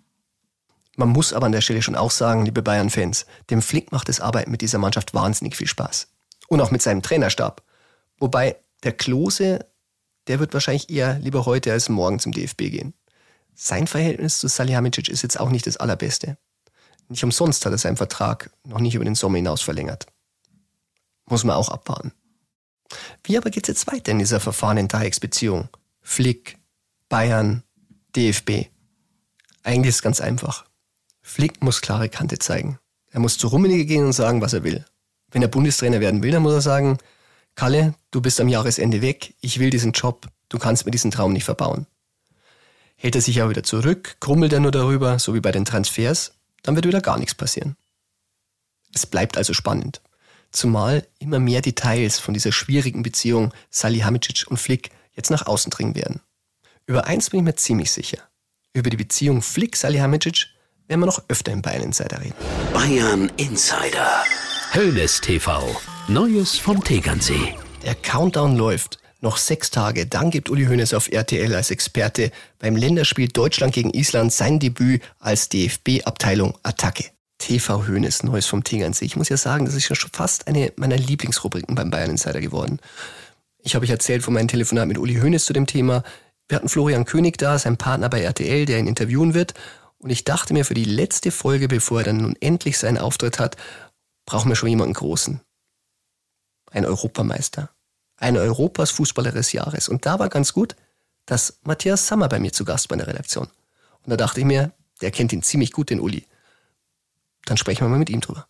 Man 0.96 1.08
muss 1.08 1.32
aber 1.32 1.46
an 1.46 1.52
der 1.52 1.60
Stelle 1.60 1.82
schon 1.82 1.96
auch 1.96 2.10
sagen, 2.10 2.44
liebe 2.44 2.62
Bayern-Fans, 2.62 3.26
dem 3.50 3.62
Flick 3.62 3.90
macht 3.92 4.08
das 4.08 4.20
Arbeiten 4.20 4.50
mit 4.50 4.60
dieser 4.60 4.78
Mannschaft 4.78 5.14
wahnsinnig 5.14 5.56
viel 5.56 5.66
Spaß. 5.66 6.08
Und 6.48 6.60
auch 6.60 6.70
mit 6.70 6.82
seinem 6.82 7.02
Trainerstab. 7.02 7.62
Wobei 8.18 8.56
der 8.82 8.92
Klose, 8.92 9.66
der 10.30 10.38
wird 10.38 10.54
wahrscheinlich 10.54 10.88
eher 10.90 11.18
lieber 11.18 11.44
heute 11.44 11.72
als 11.72 11.88
morgen 11.88 12.20
zum 12.20 12.30
DFB 12.30 12.70
gehen. 12.70 12.94
Sein 13.52 13.88
Verhältnis 13.88 14.38
zu 14.38 14.46
Salihamidzic 14.46 15.08
ist 15.08 15.22
jetzt 15.22 15.40
auch 15.40 15.50
nicht 15.50 15.66
das 15.66 15.76
allerbeste. 15.76 16.38
Nicht 17.08 17.24
umsonst 17.24 17.66
hat 17.66 17.72
er 17.72 17.78
seinen 17.78 17.96
Vertrag 17.96 18.52
noch 18.64 18.78
nicht 18.78 18.94
über 18.94 19.04
den 19.04 19.16
Sommer 19.16 19.38
hinaus 19.38 19.60
verlängert. 19.60 20.06
Muss 21.26 21.42
man 21.42 21.56
auch 21.56 21.68
abwarten. 21.68 22.12
Wie 23.24 23.36
aber 23.36 23.50
geht's 23.50 23.66
jetzt 23.66 23.88
weiter 23.88 24.12
in 24.12 24.20
dieser 24.20 24.38
verfahrenen 24.38 24.86
Dreiecksbeziehung? 24.86 25.68
Flick, 26.00 26.58
Bayern, 27.08 27.64
DFB. 28.14 28.68
Eigentlich 29.64 29.88
ist 29.88 29.96
es 29.96 30.02
ganz 30.02 30.20
einfach. 30.20 30.64
Flick 31.22 31.60
muss 31.60 31.80
klare 31.80 32.08
Kante 32.08 32.38
zeigen. 32.38 32.78
Er 33.10 33.18
muss 33.18 33.36
zu 33.36 33.48
Rummenigge 33.48 33.84
gehen 33.84 34.04
und 34.04 34.12
sagen, 34.12 34.40
was 34.40 34.52
er 34.52 34.62
will. 34.62 34.84
Wenn 35.32 35.42
er 35.42 35.48
Bundestrainer 35.48 35.98
werden 35.98 36.22
will, 36.22 36.30
dann 36.30 36.42
muss 36.42 36.52
er 36.52 36.60
sagen, 36.60 36.98
Kalle, 37.60 37.92
du 38.10 38.22
bist 38.22 38.40
am 38.40 38.48
Jahresende 38.48 39.02
weg, 39.02 39.34
ich 39.42 39.58
will 39.58 39.68
diesen 39.68 39.92
Job, 39.92 40.28
du 40.48 40.58
kannst 40.58 40.86
mir 40.86 40.92
diesen 40.92 41.10
Traum 41.10 41.34
nicht 41.34 41.44
verbauen. 41.44 41.86
Hält 42.96 43.16
er 43.16 43.20
sich 43.20 43.38
aber 43.38 43.50
wieder 43.50 43.62
zurück, 43.62 44.16
krummelt 44.18 44.54
er 44.54 44.60
nur 44.60 44.70
darüber, 44.70 45.18
so 45.18 45.34
wie 45.34 45.40
bei 45.40 45.52
den 45.52 45.66
Transfers, 45.66 46.32
dann 46.62 46.74
wird 46.74 46.86
wieder 46.86 47.02
gar 47.02 47.18
nichts 47.18 47.34
passieren. 47.34 47.76
Es 48.94 49.04
bleibt 49.04 49.36
also 49.36 49.52
spannend. 49.52 50.00
Zumal 50.50 51.06
immer 51.18 51.38
mehr 51.38 51.60
Details 51.60 52.18
von 52.18 52.32
dieser 52.32 52.50
schwierigen 52.50 53.02
Beziehung 53.02 53.52
Salihamidzic 53.68 54.46
und 54.50 54.56
Flick 54.56 54.88
jetzt 55.12 55.30
nach 55.30 55.46
außen 55.46 55.68
dringen 55.68 55.94
werden. 55.94 56.22
Über 56.86 57.08
eins 57.08 57.28
bin 57.28 57.40
ich 57.40 57.44
mir 57.44 57.56
ziemlich 57.56 57.92
sicher. 57.92 58.22
Über 58.72 58.88
die 58.88 58.96
Beziehung 58.96 59.42
Flick-Salihamidzic 59.42 60.46
werden 60.88 61.00
wir 61.00 61.06
noch 61.06 61.24
öfter 61.28 61.52
im 61.52 61.60
Bayern 61.60 61.82
Insider 61.82 62.22
reden. 62.22 62.36
Bayern 62.72 63.30
Insider. 63.36 64.24
Hönes 64.72 65.20
TV. 65.20 65.76
Neues 66.06 66.56
vom 66.56 66.84
Tegernsee. 66.84 67.54
Der 67.84 67.96
Countdown 67.96 68.56
läuft. 68.56 69.00
Noch 69.20 69.36
sechs 69.36 69.72
Tage, 69.72 70.06
dann 70.06 70.30
gibt 70.30 70.48
Uli 70.48 70.66
Hoeneß 70.66 70.94
auf 70.94 71.10
RTL 71.10 71.56
als 71.56 71.72
Experte 71.72 72.30
beim 72.60 72.76
Länderspiel 72.76 73.26
Deutschland 73.26 73.74
gegen 73.74 73.90
Island 73.90 74.32
sein 74.32 74.60
Debüt 74.60 75.02
als 75.18 75.48
DFB-Abteilung 75.48 76.56
Attacke. 76.62 77.06
TV 77.38 77.88
Hoeneß, 77.88 78.22
Neues 78.22 78.46
vom 78.46 78.62
Tegernsee. 78.62 79.06
Ich 79.06 79.16
muss 79.16 79.28
ja 79.28 79.36
sagen, 79.36 79.64
das 79.64 79.74
ist 79.74 79.86
schon 79.86 80.10
fast 80.12 80.46
eine 80.46 80.72
meiner 80.76 80.96
Lieblingsrubriken 80.96 81.74
beim 81.74 81.90
Bayern 81.90 82.10
Insider 82.10 82.40
geworden. 82.40 82.78
Ich 83.58 83.74
habe 83.74 83.84
euch 83.84 83.90
erzählt 83.90 84.22
von 84.22 84.34
meinem 84.34 84.46
Telefonat 84.46 84.86
mit 84.86 84.98
Uli 84.98 85.16
Hoeneß 85.16 85.46
zu 85.46 85.52
dem 85.52 85.66
Thema. 85.66 86.04
Wir 86.46 86.54
hatten 86.54 86.68
Florian 86.68 87.06
König 87.06 87.38
da, 87.38 87.58
sein 87.58 87.76
Partner 87.76 88.08
bei 88.08 88.22
RTL, 88.22 88.66
der 88.66 88.78
ihn 88.78 88.86
interviewen 88.86 89.34
wird. 89.34 89.54
Und 89.98 90.10
ich 90.10 90.22
dachte 90.22 90.54
mir, 90.54 90.64
für 90.64 90.74
die 90.74 90.84
letzte 90.84 91.32
Folge, 91.32 91.66
bevor 91.66 91.98
er 91.98 92.04
dann 92.04 92.18
nun 92.18 92.36
endlich 92.40 92.78
seinen 92.78 92.98
Auftritt 92.98 93.40
hat, 93.40 93.56
brauchen 94.30 94.48
wir 94.48 94.56
schon 94.56 94.68
jemanden 94.68 94.94
Großen. 94.94 95.40
Ein 96.70 96.86
Europameister 96.86 97.70
ein 98.20 98.36
Europas 98.36 98.90
Fußballer 98.90 99.32
des 99.32 99.52
Jahres. 99.52 99.88
Und 99.88 100.06
da 100.06 100.18
war 100.18 100.28
ganz 100.28 100.52
gut, 100.52 100.76
dass 101.26 101.58
Matthias 101.64 102.06
Sammer 102.06 102.28
bei 102.28 102.38
mir 102.38 102.52
zu 102.52 102.64
Gast 102.64 102.90
war 102.90 102.94
in 102.94 102.98
der 102.98 103.08
Redaktion. 103.08 103.48
Und 104.04 104.10
da 104.10 104.16
dachte 104.16 104.40
ich 104.40 104.46
mir, 104.46 104.72
der 105.00 105.10
kennt 105.10 105.32
ihn 105.32 105.42
ziemlich 105.42 105.72
gut, 105.72 105.90
den 105.90 106.00
Uli. 106.00 106.26
Dann 107.46 107.56
sprechen 107.56 107.84
wir 107.84 107.88
mal 107.88 107.98
mit 107.98 108.10
ihm 108.10 108.20
drüber. 108.20 108.46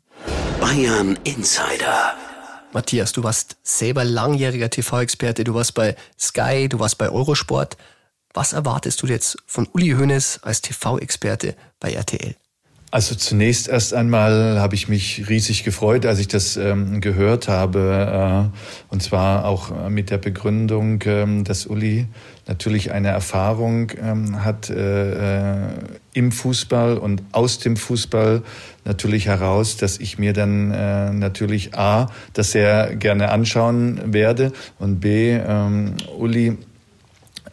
Bayern 0.61 1.18
Insider. 1.24 2.14
Matthias, 2.72 3.12
du 3.12 3.22
warst 3.22 3.57
selber 3.62 4.05
langjähriger 4.05 4.70
TV-Experte, 4.70 5.44
du 5.44 5.55
warst 5.55 5.74
bei 5.74 5.96
Sky, 6.18 6.68
du 6.68 6.78
warst 6.78 6.98
bei 6.98 7.09
Eurosport. 7.09 7.76
Was 8.33 8.52
erwartest 8.52 9.02
du 9.02 9.07
jetzt 9.07 9.38
von 9.46 9.68
Uli 9.72 9.90
Hoeneß 9.90 10.40
als 10.42 10.62
TV-Experte 10.62 11.57
bei 11.81 11.92
RTL? 11.92 12.37
Also 12.92 13.14
zunächst 13.14 13.68
erst 13.68 13.94
einmal 13.94 14.59
habe 14.59 14.74
ich 14.74 14.88
mich 14.88 15.29
riesig 15.29 15.62
gefreut, 15.62 16.07
als 16.07 16.18
ich 16.18 16.26
das 16.26 16.57
ähm, 16.57 17.00
gehört 17.00 17.46
habe. 17.46 18.50
Äh, 18.53 18.92
und 18.92 19.00
zwar 19.00 19.44
auch 19.44 19.88
mit 19.88 20.11
der 20.11 20.18
Begründung, 20.18 21.00
ähm, 21.07 21.44
dass 21.44 21.66
Uli 21.66 22.09
natürlich 22.48 22.90
eine 22.90 23.09
Erfahrung 23.09 23.92
ähm, 24.03 24.44
hat 24.44 24.70
äh, 24.70 25.66
äh, 25.66 25.68
im 26.14 26.33
Fußball 26.33 26.98
und 26.98 27.22
aus 27.31 27.61
dem 27.61 27.76
Fußball 27.76 28.42
natürlich 28.85 29.26
heraus, 29.26 29.76
dass 29.76 29.98
ich 29.98 30.18
mir 30.18 30.33
dann 30.33 30.72
äh, 30.72 31.12
natürlich 31.12 31.76
A, 31.76 32.11
das 32.33 32.50
sehr 32.50 32.96
gerne 32.96 33.31
anschauen 33.31 34.12
werde 34.12 34.53
und 34.81 34.98
B, 34.98 35.31
ähm, 35.31 35.94
Uli 36.18 36.48
äh, 36.48 36.57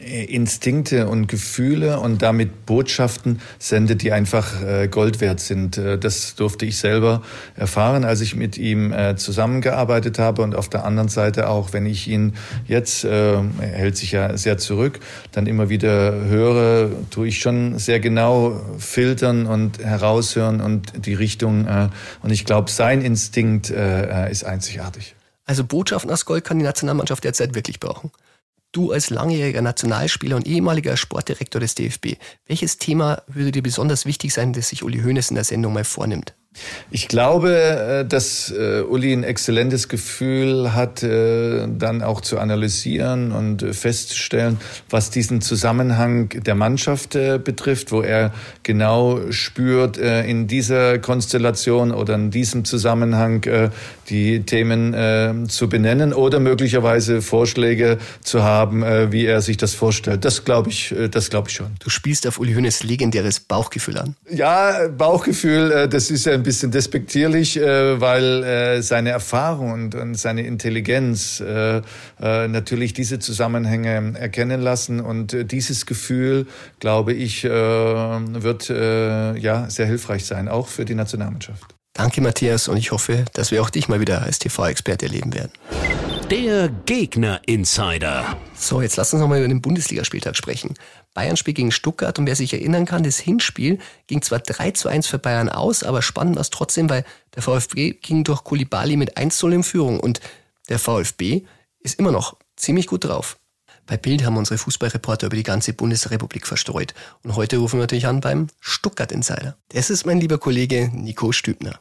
Instinkte 0.08 1.08
und 1.08 1.28
Gefühle 1.28 2.00
und 2.00 2.22
damit 2.22 2.65
Botschaften 2.65 3.41
sendet, 3.60 4.02
die 4.02 4.12
einfach 4.12 4.62
äh, 4.63 4.88
Gold 4.88 5.22
wert 5.22 5.39
sind. 5.39 5.78
Äh, 5.78 5.98
das 5.98 6.36
durfte 6.36 6.65
ich 6.65 6.78
selber 6.78 7.22
erfahren, 7.56 8.06
als 8.06 8.22
ich 8.22 8.36
mit 8.36 8.58
ihm 8.58 8.93
zusammengearbeitet 9.17 10.20
habe 10.20 10.41
und 10.41 10.56
auf 10.56 10.70
der 10.70 10.86
anderen 10.86 11.10
Seite 11.10 11.50
auch, 11.50 11.74
wenn 11.74 11.86
ich 11.86 12.08
ihn 12.08 12.34
jetzt, 12.67 13.04
er 13.04 13.43
hält 13.60 13.98
sich 13.98 14.12
ja 14.12 14.38
sehr 14.38 14.58
zurück, 14.58 15.00
dann 15.32 15.48
immer 15.48 15.70
wieder 15.70 16.13
höre, 16.26 16.89
tue 17.10 17.28
ich 17.28 17.39
schon 17.39 17.78
sehr 17.80 18.00
genau 18.00 18.62
filtern 18.78 19.46
und 19.46 19.80
heraushören 19.80 20.62
und 20.62 21.06
die 21.06 21.13
Richtung. 21.13 21.67
Und 22.22 22.32
ich 22.32 22.46
glaube, 22.46 22.70
sein 22.72 23.02
Instinkt 23.02 23.70
ist 23.70 24.43
einzigartig. 24.43 25.15
Also 25.46 25.63
Botschaften 25.63 26.12
aus 26.12 26.26
Gold 26.26 26.43
kann 26.43 26.60
die 26.60 26.65
Nationalmannschaft 26.65 27.24
derzeit 27.24 27.56
wirklich 27.56 27.80
brauchen. 27.80 28.12
Du 28.71 28.91
als 28.91 29.10
langjähriger 29.10 29.62
Nationalspieler 29.62 30.36
und 30.36 30.47
ehemaliger 30.47 30.97
Sportdirektor 30.97 31.60
des 31.62 31.75
DFB, 31.75 32.17
welches 32.45 32.77
Thema 32.77 33.23
würde 33.27 33.51
dir 33.51 33.63
besonders 33.63 34.06
wichtig 34.06 34.34
sein, 34.34 34.53
das 34.53 34.69
sich 34.69 34.84
Uli 34.84 35.01
Hoeneß 35.01 35.30
in 35.30 35.36
der 35.36 35.43
Sendung 35.43 35.73
mal 35.73 35.84
vornimmt? 35.84 36.36
Ich 36.89 37.08
glaube, 37.08 37.54
äh, 37.54 38.06
dass 38.06 38.52
äh, 38.52 38.82
Uli 38.82 39.13
ein 39.13 39.24
exzellentes 39.24 39.88
Gefühl 39.88 40.74
hat, 40.74 41.04
äh, 41.04 41.67
dann 41.67 42.02
auch 42.02 42.22
zu 42.22 42.39
analysieren 42.39 43.32
und 43.32 43.63
festzustellen, 43.76 44.58
was 44.89 45.10
diesen 45.10 45.41
Zusammenhang 45.41 46.30
der 46.30 46.56
Mannschaft 46.56 47.17
betrifft, 47.43 47.91
wo 47.91 48.02
er 48.02 48.34
genau 48.63 49.32
spürt, 49.32 49.98
in 49.98 50.48
dieser 50.48 51.00
Konstellation 51.00 51.91
oder 51.91 52.15
in 52.15 52.32
diesem 52.32 52.65
Zusammenhang 52.65 53.46
die 54.10 54.41
Themen 54.41 55.48
zu 55.50 55.70
benennen 55.70 56.13
oder 56.13 56.39
möglicherweise 56.39 57.22
Vorschläge 57.22 57.98
zu 58.24 58.43
haben, 58.43 58.84
wie 59.12 59.26
er 59.26 59.41
sich 59.41 59.58
das 59.58 59.74
vorstellt. 59.74 60.26
Das 60.26 60.46
glaube 60.46 60.70
ich, 60.70 60.93
das 61.12 61.30
glaube 61.30 61.50
ich 61.50 61.56
schon. 61.56 61.76
Du 61.80 61.89
spielst 61.89 62.28
auf 62.28 62.39
Uli 62.39 62.54
Hoeneß 62.54 62.84
legendäres 62.84 63.39
Bauchgefühl 63.39 63.98
an. 63.98 64.15
Ja, 64.30 64.88
Bauchgefühl, 64.89 65.88
das 65.89 66.12
ist 66.12 66.28
ein 66.28 66.43
bisschen 66.47 66.71
despektierlich, 66.71 67.57
äh, 67.57 67.99
weil 67.99 68.41
äh, 68.45 68.81
seine 68.81 69.10
Erfahrung 69.10 69.73
und, 69.73 69.95
und 69.95 70.15
seine 70.15 70.47
Intelligenz 70.47 71.41
äh, 71.41 71.81
äh, 72.21 72.47
natürlich 72.47 72.93
diese 72.93 73.19
Zusammenhänge 73.19 74.13
erkennen 74.17 74.62
lassen 74.62 75.01
und 75.01 75.33
äh, 75.33 75.43
dieses 75.43 75.86
Gefühl, 75.86 76.47
glaube 76.79 77.12
ich, 77.12 77.43
äh, 77.43 77.49
wird 77.49 78.69
äh, 78.69 79.38
ja 79.38 79.69
sehr 79.69 79.88
hilfreich 79.88 80.25
sein, 80.25 80.47
auch 80.47 80.69
für 80.69 80.86
die 80.86 80.95
Nationalmannschaft. 80.95 81.77
Danke, 81.97 82.21
Matthias, 82.21 82.67
und 82.67 82.77
ich 82.77 82.91
hoffe, 82.91 83.25
dass 83.33 83.49
wir 83.49 83.60
auch 83.60 83.71
dich 83.71 83.88
mal 83.88 83.99
wieder 83.99 84.21
als 84.21 84.38
TV-Experte 84.38 85.07
erleben 85.07 85.33
werden. 85.33 85.51
Der 86.29 86.69
Gegner 86.86 87.41
Insider. 87.47 88.38
So, 88.53 88.83
jetzt 88.83 88.97
lass 88.97 89.13
uns 89.13 89.21
nochmal 89.21 89.39
über 89.39 89.47
den 89.47 89.63
Bundesligaspieltag 89.63 90.36
sprechen. 90.36 90.75
Bayern 91.15 91.38
spielt 91.38 91.57
gegen 91.57 91.71
Stuttgart 91.71 92.19
und 92.19 92.27
wer 92.27 92.36
sich 92.36 92.53
erinnern 92.53 92.86
kann, 92.86 93.01
das 93.01 93.17
Hinspiel 93.17 93.79
ging 94.05 94.21
zwar 94.21 94.38
3 94.38 94.71
zu 94.71 94.89
1 94.89 95.07
für 95.07 95.17
Bayern 95.17 95.49
aus, 95.49 95.81
aber 95.81 96.03
spannend 96.03 96.36
war 96.36 96.41
es 96.41 96.51
trotzdem, 96.51 96.88
weil 96.88 97.03
der 97.33 97.41
VfB 97.41 97.93
ging 97.93 98.23
durch 98.23 98.43
Kulibali 98.43 98.95
mit 98.95 99.17
1 99.17 99.36
zu 99.36 99.47
0 99.47 99.55
in 99.55 99.63
Führung 99.63 99.99
und 99.99 100.21
der 100.69 100.77
VfB 100.77 101.45
ist 101.79 101.97
immer 101.97 102.12
noch 102.12 102.38
ziemlich 102.55 102.86
gut 102.86 103.05
drauf. 103.05 103.38
Bei 103.88 103.97
Bild 103.97 104.23
haben 104.23 104.38
unsere 104.38 104.60
Fußballreporter 104.60 105.27
über 105.27 105.36
die 105.36 105.43
ganze 105.43 105.73
Bundesrepublik 105.73 106.45
verstreut 106.45 106.93
und 107.23 107.36
heute 107.36 107.57
rufen 107.57 107.79
wir 107.79 107.83
natürlich 107.83 108.05
an 108.05 108.21
beim 108.21 108.47
Stuttgart 108.60 109.12
Insider. 109.12 109.57
Das 109.69 109.89
ist 109.89 110.05
mein 110.05 110.19
lieber 110.19 110.38
Kollege 110.38 110.91
Nico 110.93 111.31
Stübner. 111.31 111.79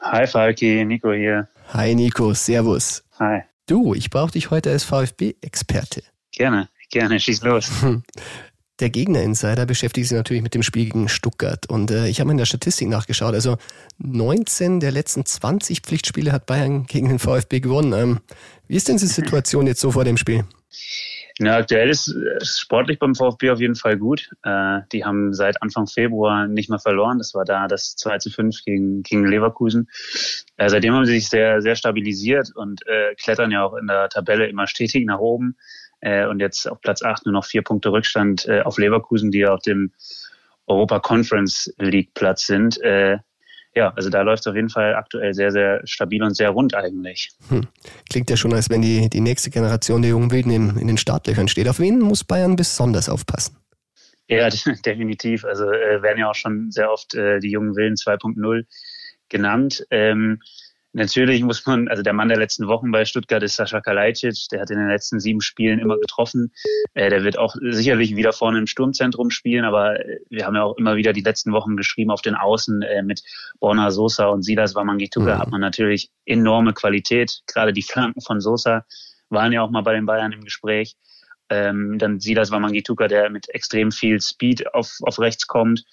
Hi 0.00 0.26
Falki, 0.26 0.84
Nico 0.84 1.12
hier. 1.12 1.48
Hi 1.72 1.94
Nico, 1.94 2.34
Servus. 2.34 3.02
Hi. 3.18 3.42
Du, 3.66 3.94
ich 3.94 4.10
brauche 4.10 4.32
dich 4.32 4.50
heute 4.50 4.70
als 4.70 4.84
VfB-Experte. 4.84 6.02
Gerne, 6.32 6.68
gerne, 6.90 7.18
schieß 7.18 7.42
los. 7.42 7.70
Der 8.78 8.90
Gegner-Insider 8.90 9.64
beschäftigt 9.64 10.08
sich 10.08 10.16
natürlich 10.16 10.42
mit 10.42 10.54
dem 10.54 10.62
Spiel 10.62 10.84
gegen 10.84 11.08
Stuttgart. 11.08 11.64
Und 11.66 11.90
äh, 11.90 12.08
ich 12.08 12.20
habe 12.20 12.30
in 12.30 12.36
der 12.36 12.44
Statistik 12.44 12.88
nachgeschaut. 12.88 13.32
Also 13.32 13.56
19 13.98 14.80
der 14.80 14.90
letzten 14.90 15.24
20 15.24 15.80
Pflichtspiele 15.80 16.30
hat 16.30 16.44
Bayern 16.44 16.84
gegen 16.84 17.08
den 17.08 17.18
VfB 17.18 17.60
gewonnen. 17.60 17.94
Ähm, 17.94 18.20
wie 18.68 18.76
ist 18.76 18.88
denn 18.88 18.98
die 18.98 19.06
Situation 19.06 19.66
jetzt 19.66 19.80
so 19.80 19.92
vor 19.92 20.04
dem 20.04 20.18
Spiel? 20.18 20.44
Na, 21.38 21.56
aktuell 21.56 21.90
ist 21.90 22.08
es 22.08 22.58
sportlich 22.58 22.98
beim 22.98 23.14
VfB 23.14 23.50
auf 23.50 23.60
jeden 23.60 23.74
Fall 23.74 23.98
gut. 23.98 24.30
Äh, 24.42 24.80
die 24.92 25.04
haben 25.04 25.34
seit 25.34 25.60
Anfang 25.62 25.86
Februar 25.86 26.48
nicht 26.48 26.70
mehr 26.70 26.78
verloren. 26.78 27.18
Das 27.18 27.34
war 27.34 27.44
da 27.44 27.66
das 27.68 27.94
2 27.96 28.18
zu 28.18 28.30
5 28.30 28.64
gegen, 28.64 29.02
gegen 29.02 29.26
Leverkusen. 29.26 29.90
Äh, 30.56 30.70
seitdem 30.70 30.94
haben 30.94 31.04
sie 31.04 31.12
sich 31.12 31.28
sehr, 31.28 31.60
sehr 31.60 31.76
stabilisiert 31.76 32.52
und 32.54 32.86
äh, 32.86 33.14
klettern 33.16 33.50
ja 33.50 33.64
auch 33.64 33.74
in 33.74 33.86
der 33.86 34.08
Tabelle 34.08 34.46
immer 34.46 34.66
stetig 34.66 35.04
nach 35.04 35.18
oben. 35.18 35.58
Äh, 36.00 36.26
und 36.26 36.40
jetzt 36.40 36.66
auf 36.70 36.80
Platz 36.80 37.02
8 37.02 37.26
nur 37.26 37.34
noch 37.34 37.44
vier 37.44 37.62
Punkte 37.62 37.92
Rückstand 37.92 38.46
äh, 38.46 38.62
auf 38.62 38.78
Leverkusen, 38.78 39.30
die 39.30 39.40
ja 39.40 39.52
auf 39.52 39.62
dem 39.62 39.92
Europa 40.66 41.00
Conference 41.00 41.74
League 41.78 42.14
Platz 42.14 42.46
sind. 42.46 42.80
Ja, 43.76 43.92
also 43.94 44.08
da 44.08 44.22
läuft 44.22 44.40
es 44.40 44.46
auf 44.46 44.56
jeden 44.56 44.70
Fall 44.70 44.94
aktuell 44.94 45.34
sehr, 45.34 45.52
sehr 45.52 45.82
stabil 45.84 46.22
und 46.22 46.34
sehr 46.34 46.48
rund 46.48 46.74
eigentlich. 46.74 47.28
Hm. 47.50 47.66
Klingt 48.08 48.30
ja 48.30 48.36
schon, 48.38 48.54
als 48.54 48.70
wenn 48.70 48.80
die, 48.80 49.10
die 49.10 49.20
nächste 49.20 49.50
Generation 49.50 50.00
der 50.00 50.12
jungen 50.12 50.30
Wilden 50.30 50.50
in, 50.50 50.78
in 50.78 50.86
den 50.86 50.96
Startlöchern 50.96 51.46
steht. 51.46 51.68
Auf 51.68 51.78
wen 51.78 51.98
muss 51.98 52.24
Bayern 52.24 52.56
besonders 52.56 53.10
aufpassen? 53.10 53.58
Ja, 54.28 54.48
definitiv. 54.86 55.44
Also 55.44 55.70
äh, 55.70 56.00
werden 56.02 56.18
ja 56.18 56.30
auch 56.30 56.34
schon 56.34 56.70
sehr 56.70 56.90
oft 56.90 57.14
äh, 57.14 57.38
die 57.38 57.50
jungen 57.50 57.76
Wilden 57.76 57.96
2.0 57.96 58.64
genannt. 59.28 59.86
Ähm, 59.90 60.40
Natürlich 60.96 61.42
muss 61.42 61.66
man, 61.66 61.88
also 61.88 62.02
der 62.02 62.14
Mann 62.14 62.28
der 62.28 62.38
letzten 62.38 62.68
Wochen 62.68 62.90
bei 62.90 63.04
Stuttgart 63.04 63.42
ist 63.42 63.56
Sascha 63.56 63.82
Kalajdzic, 63.82 64.48
der 64.50 64.62
hat 64.62 64.70
in 64.70 64.78
den 64.78 64.88
letzten 64.88 65.20
sieben 65.20 65.42
Spielen 65.42 65.78
immer 65.78 65.98
getroffen. 65.98 66.54
Äh, 66.94 67.10
der 67.10 67.22
wird 67.22 67.36
auch 67.38 67.54
sicherlich 67.60 68.16
wieder 68.16 68.32
vorne 68.32 68.60
im 68.60 68.66
Sturmzentrum 68.66 69.28
spielen, 69.28 69.66
aber 69.66 70.00
äh, 70.00 70.20
wir 70.30 70.46
haben 70.46 70.54
ja 70.54 70.62
auch 70.62 70.78
immer 70.78 70.96
wieder 70.96 71.12
die 71.12 71.20
letzten 71.20 71.52
Wochen 71.52 71.76
geschrieben 71.76 72.10
auf 72.10 72.22
den 72.22 72.34
Außen 72.34 72.80
äh, 72.80 73.02
mit 73.02 73.20
Borna 73.60 73.90
Sosa 73.90 74.28
und 74.28 74.42
Silas 74.42 74.74
Wamangituka 74.74 75.34
mhm. 75.34 75.38
hat 75.38 75.50
man 75.50 75.60
natürlich 75.60 76.10
enorme 76.24 76.72
Qualität. 76.72 77.42
Gerade 77.46 77.74
die 77.74 77.82
Flanken 77.82 78.22
von 78.22 78.40
Sosa 78.40 78.86
waren 79.28 79.52
ja 79.52 79.60
auch 79.60 79.70
mal 79.70 79.82
bei 79.82 79.92
den 79.92 80.06
Bayern 80.06 80.32
im 80.32 80.44
Gespräch. 80.44 80.96
Ähm, 81.50 81.98
dann 81.98 82.20
Silas 82.20 82.50
Wamangituka, 82.50 83.06
der 83.06 83.28
mit 83.28 83.50
extrem 83.50 83.92
viel 83.92 84.18
Speed 84.22 84.72
auf, 84.72 84.96
auf 85.02 85.18
rechts 85.18 85.46
kommt. 85.46 85.84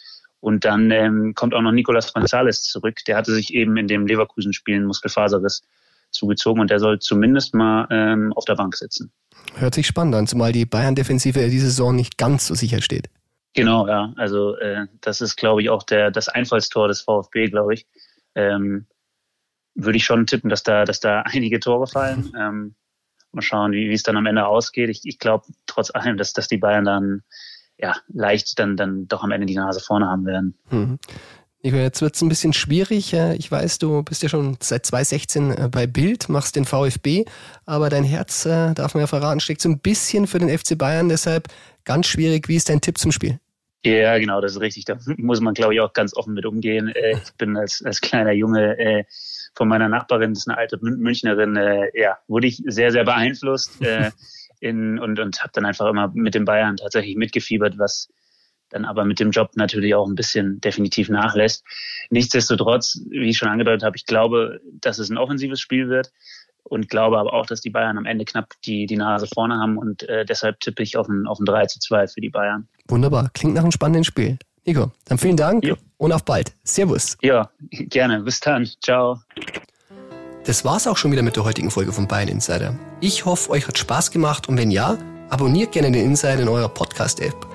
Und 0.43 0.65
dann 0.65 0.91
ähm, 0.91 1.35
kommt 1.35 1.53
auch 1.53 1.61
noch 1.61 1.71
Nicolas 1.71 2.13
González 2.13 2.63
zurück. 2.63 2.97
Der 3.07 3.15
hatte 3.15 3.33
sich 3.33 3.53
eben 3.53 3.77
in 3.77 3.87
dem 3.87 4.05
Leverkusen-Spiel 4.05 4.75
einen 4.75 4.87
Muskelfaserriss 4.87 5.63
zugezogen 6.11 6.59
und 6.59 6.69
der 6.69 6.79
soll 6.79 6.99
zumindest 6.99 7.53
mal 7.53 7.87
ähm, 7.89 8.33
auf 8.33 8.43
der 8.43 8.55
Bank 8.55 8.75
sitzen. 8.75 9.13
Hört 9.55 9.73
sich 9.73 9.87
spannend 9.87 10.15
an, 10.15 10.27
zumal 10.27 10.51
die 10.51 10.65
Bayern-Defensive 10.65 11.49
diese 11.49 11.67
Saison 11.67 11.95
nicht 11.95 12.17
ganz 12.17 12.47
so 12.47 12.55
sicher 12.55 12.81
steht. 12.81 13.09
Genau, 13.53 13.87
ja. 13.87 14.11
Also 14.17 14.57
äh, 14.57 14.87
das 14.99 15.21
ist, 15.21 15.37
glaube 15.37 15.61
ich, 15.61 15.69
auch 15.69 15.83
der 15.83 16.11
das 16.11 16.27
Einfallstor 16.27 16.89
des 16.89 16.99
VfB, 17.03 17.47
glaube 17.47 17.75
ich. 17.75 17.87
Ähm, 18.35 18.87
würde 19.75 19.95
ich 19.95 20.03
schon 20.03 20.27
tippen, 20.27 20.49
dass 20.49 20.63
da, 20.63 20.83
dass 20.83 20.99
da 20.99 21.21
einige 21.25 21.61
Tore 21.61 21.87
fallen. 21.87 22.33
Ähm, 22.37 22.75
mal 23.31 23.41
schauen, 23.41 23.71
wie, 23.71 23.89
wie 23.89 23.93
es 23.93 24.03
dann 24.03 24.17
am 24.17 24.25
Ende 24.25 24.45
ausgeht. 24.45 24.89
Ich, 24.89 25.05
ich 25.05 25.19
glaube 25.19 25.45
trotz 25.67 25.89
allem, 25.89 26.17
dass, 26.17 26.33
dass 26.33 26.49
die 26.49 26.57
Bayern 26.57 26.83
dann 26.83 27.23
ja, 27.77 27.95
leicht 28.07 28.59
dann, 28.59 28.77
dann 28.77 29.07
doch 29.07 29.23
am 29.23 29.31
Ende 29.31 29.45
die 29.45 29.55
Nase 29.55 29.79
vorne 29.79 30.07
haben 30.07 30.25
werden. 30.25 30.55
Mhm. 30.69 30.99
Nico, 31.65 31.77
jetzt 31.77 32.01
wird 32.01 32.13
es 32.13 32.21
ein 32.21 32.27
bisschen 32.27 32.51
schwierig. 32.51 33.13
Ich 33.13 33.49
weiß, 33.49 33.79
du 33.79 34.03
bist 34.03 34.21
ja 34.21 34.27
schon 34.27 34.57
seit 34.59 34.85
2016 34.85 35.51
äh, 35.51 35.69
bei 35.71 35.87
Bild, 35.87 36.27
machst 36.27 36.57
den 36.57 36.65
VfB, 36.65 37.23
aber 37.65 37.89
dein 37.89 38.03
Herz, 38.03 38.45
äh, 38.45 38.73
darf 38.73 38.93
man 38.93 39.01
ja 39.01 39.07
verraten, 39.07 39.39
steckt 39.39 39.61
so 39.61 39.69
ein 39.69 39.79
bisschen 39.79 40.27
für 40.27 40.39
den 40.39 40.49
FC 40.49 40.77
Bayern. 40.77 41.07
Deshalb 41.07 41.47
ganz 41.85 42.07
schwierig. 42.07 42.49
Wie 42.49 42.57
ist 42.57 42.67
dein 42.67 42.81
Tipp 42.81 42.97
zum 42.97 43.13
Spiel? 43.13 43.39
Ja, 43.85 44.17
genau, 44.17 44.41
das 44.41 44.53
ist 44.53 44.59
richtig. 44.59 44.83
Da 44.83 44.97
muss 45.15 45.39
man, 45.39 45.53
glaube 45.53 45.73
ich, 45.73 45.79
auch 45.79 45.93
ganz 45.93 46.13
offen 46.17 46.33
mit 46.33 46.45
umgehen. 46.45 46.89
Äh, 46.89 47.13
ich 47.23 47.33
bin 47.37 47.55
als, 47.55 47.81
als 47.85 48.01
kleiner 48.01 48.33
Junge 48.33 49.05
von 49.55 49.67
meiner 49.69 49.87
Nachbarin, 49.87 50.33
das 50.33 50.39
ist 50.39 50.49
eine 50.49 50.57
alte 50.57 50.79
Münchnerin, 50.81 51.55
ja, 51.93 52.17
wurde 52.27 52.47
ich 52.47 52.61
sehr, 52.65 52.91
sehr 52.91 53.05
beeinflusst. 53.05 53.73
in, 54.63 54.97
und, 54.97 55.19
und 55.19 55.41
habe 55.41 55.51
dann 55.53 55.65
einfach 55.65 55.87
immer 55.87 56.09
mit 56.13 56.35
den 56.35 56.45
Bayern 56.45 56.77
tatsächlich 56.77 57.17
mitgefiebert, 57.17 57.77
was 57.77 58.09
dann 58.69 58.85
aber 58.85 59.03
mit 59.03 59.19
dem 59.19 59.31
Job 59.31 59.51
natürlich 59.55 59.93
auch 59.93 60.07
ein 60.07 60.15
bisschen 60.15 60.61
definitiv 60.61 61.09
nachlässt. 61.09 61.63
Nichtsdestotrotz, 62.09 62.99
wie 63.09 63.29
ich 63.29 63.37
schon 63.37 63.49
angedeutet 63.49 63.83
habe, 63.83 63.97
ich 63.97 64.05
glaube, 64.05 64.61
dass 64.79 64.99
es 64.99 65.09
ein 65.09 65.17
offensives 65.17 65.59
Spiel 65.59 65.89
wird 65.89 66.11
und 66.63 66.89
glaube 66.89 67.19
aber 67.19 67.33
auch, 67.33 67.45
dass 67.45 67.59
die 67.59 67.69
Bayern 67.69 67.97
am 67.97 68.05
Ende 68.05 68.23
knapp 68.23 68.53
die, 68.65 68.85
die 68.85 68.95
Nase 68.95 69.27
vorne 69.27 69.55
haben 69.55 69.77
und 69.77 70.03
äh, 70.03 70.25
deshalb 70.25 70.61
tippe 70.61 70.81
ich 70.81 70.95
auf 70.95 71.07
ein, 71.09 71.27
auf 71.27 71.39
ein 71.39 71.45
3 71.45 71.65
zu 71.65 71.79
2 71.79 72.07
für 72.07 72.21
die 72.21 72.29
Bayern. 72.29 72.67
Wunderbar, 72.87 73.29
klingt 73.33 73.53
nach 73.53 73.63
einem 73.63 73.71
spannenden 73.71 74.05
Spiel. 74.05 74.37
Nico, 74.65 74.93
dann 75.05 75.17
vielen 75.17 75.35
Dank 75.35 75.65
jo. 75.65 75.75
und 75.97 76.13
auf 76.13 76.23
bald. 76.23 76.53
Servus. 76.63 77.17
Ja, 77.21 77.51
gerne. 77.69 78.21
Bis 78.21 78.39
dann. 78.39 78.65
Ciao. 78.81 79.19
Das 80.45 80.65
war's 80.65 80.87
auch 80.87 80.97
schon 80.97 81.13
wieder 81.13 81.21
mit 81.21 81.37
der 81.37 81.45
heutigen 81.45 81.71
Folge 81.71 81.93
von 81.93 82.05
Bayern 82.05 82.27
Insider. 82.27 82.75
Ich 82.99 83.23
hoffe, 83.23 83.49
euch 83.51 83.65
hat 83.65 83.77
Spaß 83.77 84.11
gemacht 84.11 84.49
und 84.49 84.57
wenn 84.57 84.71
ja, 84.71 84.97
abonniert 85.29 85.71
gerne 85.71 85.89
den 85.89 86.03
Insider 86.03 86.41
in 86.41 86.49
eurer 86.49 86.67
Podcast-App. 86.67 87.47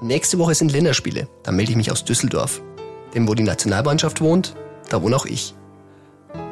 Nächste 0.00 0.38
Woche 0.38 0.54
sind 0.54 0.72
Länderspiele. 0.72 1.28
Da 1.42 1.52
melde 1.52 1.72
ich 1.72 1.76
mich 1.76 1.92
aus 1.92 2.02
Düsseldorf. 2.02 2.62
Denn 3.14 3.28
wo 3.28 3.34
die 3.34 3.42
Nationalmannschaft 3.42 4.22
wohnt, 4.22 4.54
da 4.88 5.02
wohne 5.02 5.16
auch 5.16 5.26
ich. 5.26 5.54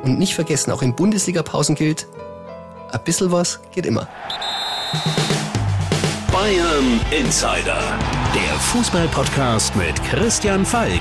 Und 0.03 0.19
nicht 0.19 0.35
vergessen, 0.35 0.73
auch 0.73 0.83
in 0.83 0.95
Bundesliga-Pausen 0.95 1.75
gilt, 1.75 2.07
ein 2.93 3.05
bisschen 3.05 3.33
was 3.33 3.59
geht 3.75 3.87
immer. 3.87 4.07
Bayern 6.31 7.01
Insider, 7.11 7.81
der 8.35 8.59
Fußball-Podcast 8.61 9.75
mit 9.75 10.03
Christian 10.05 10.67
Falk. 10.67 11.01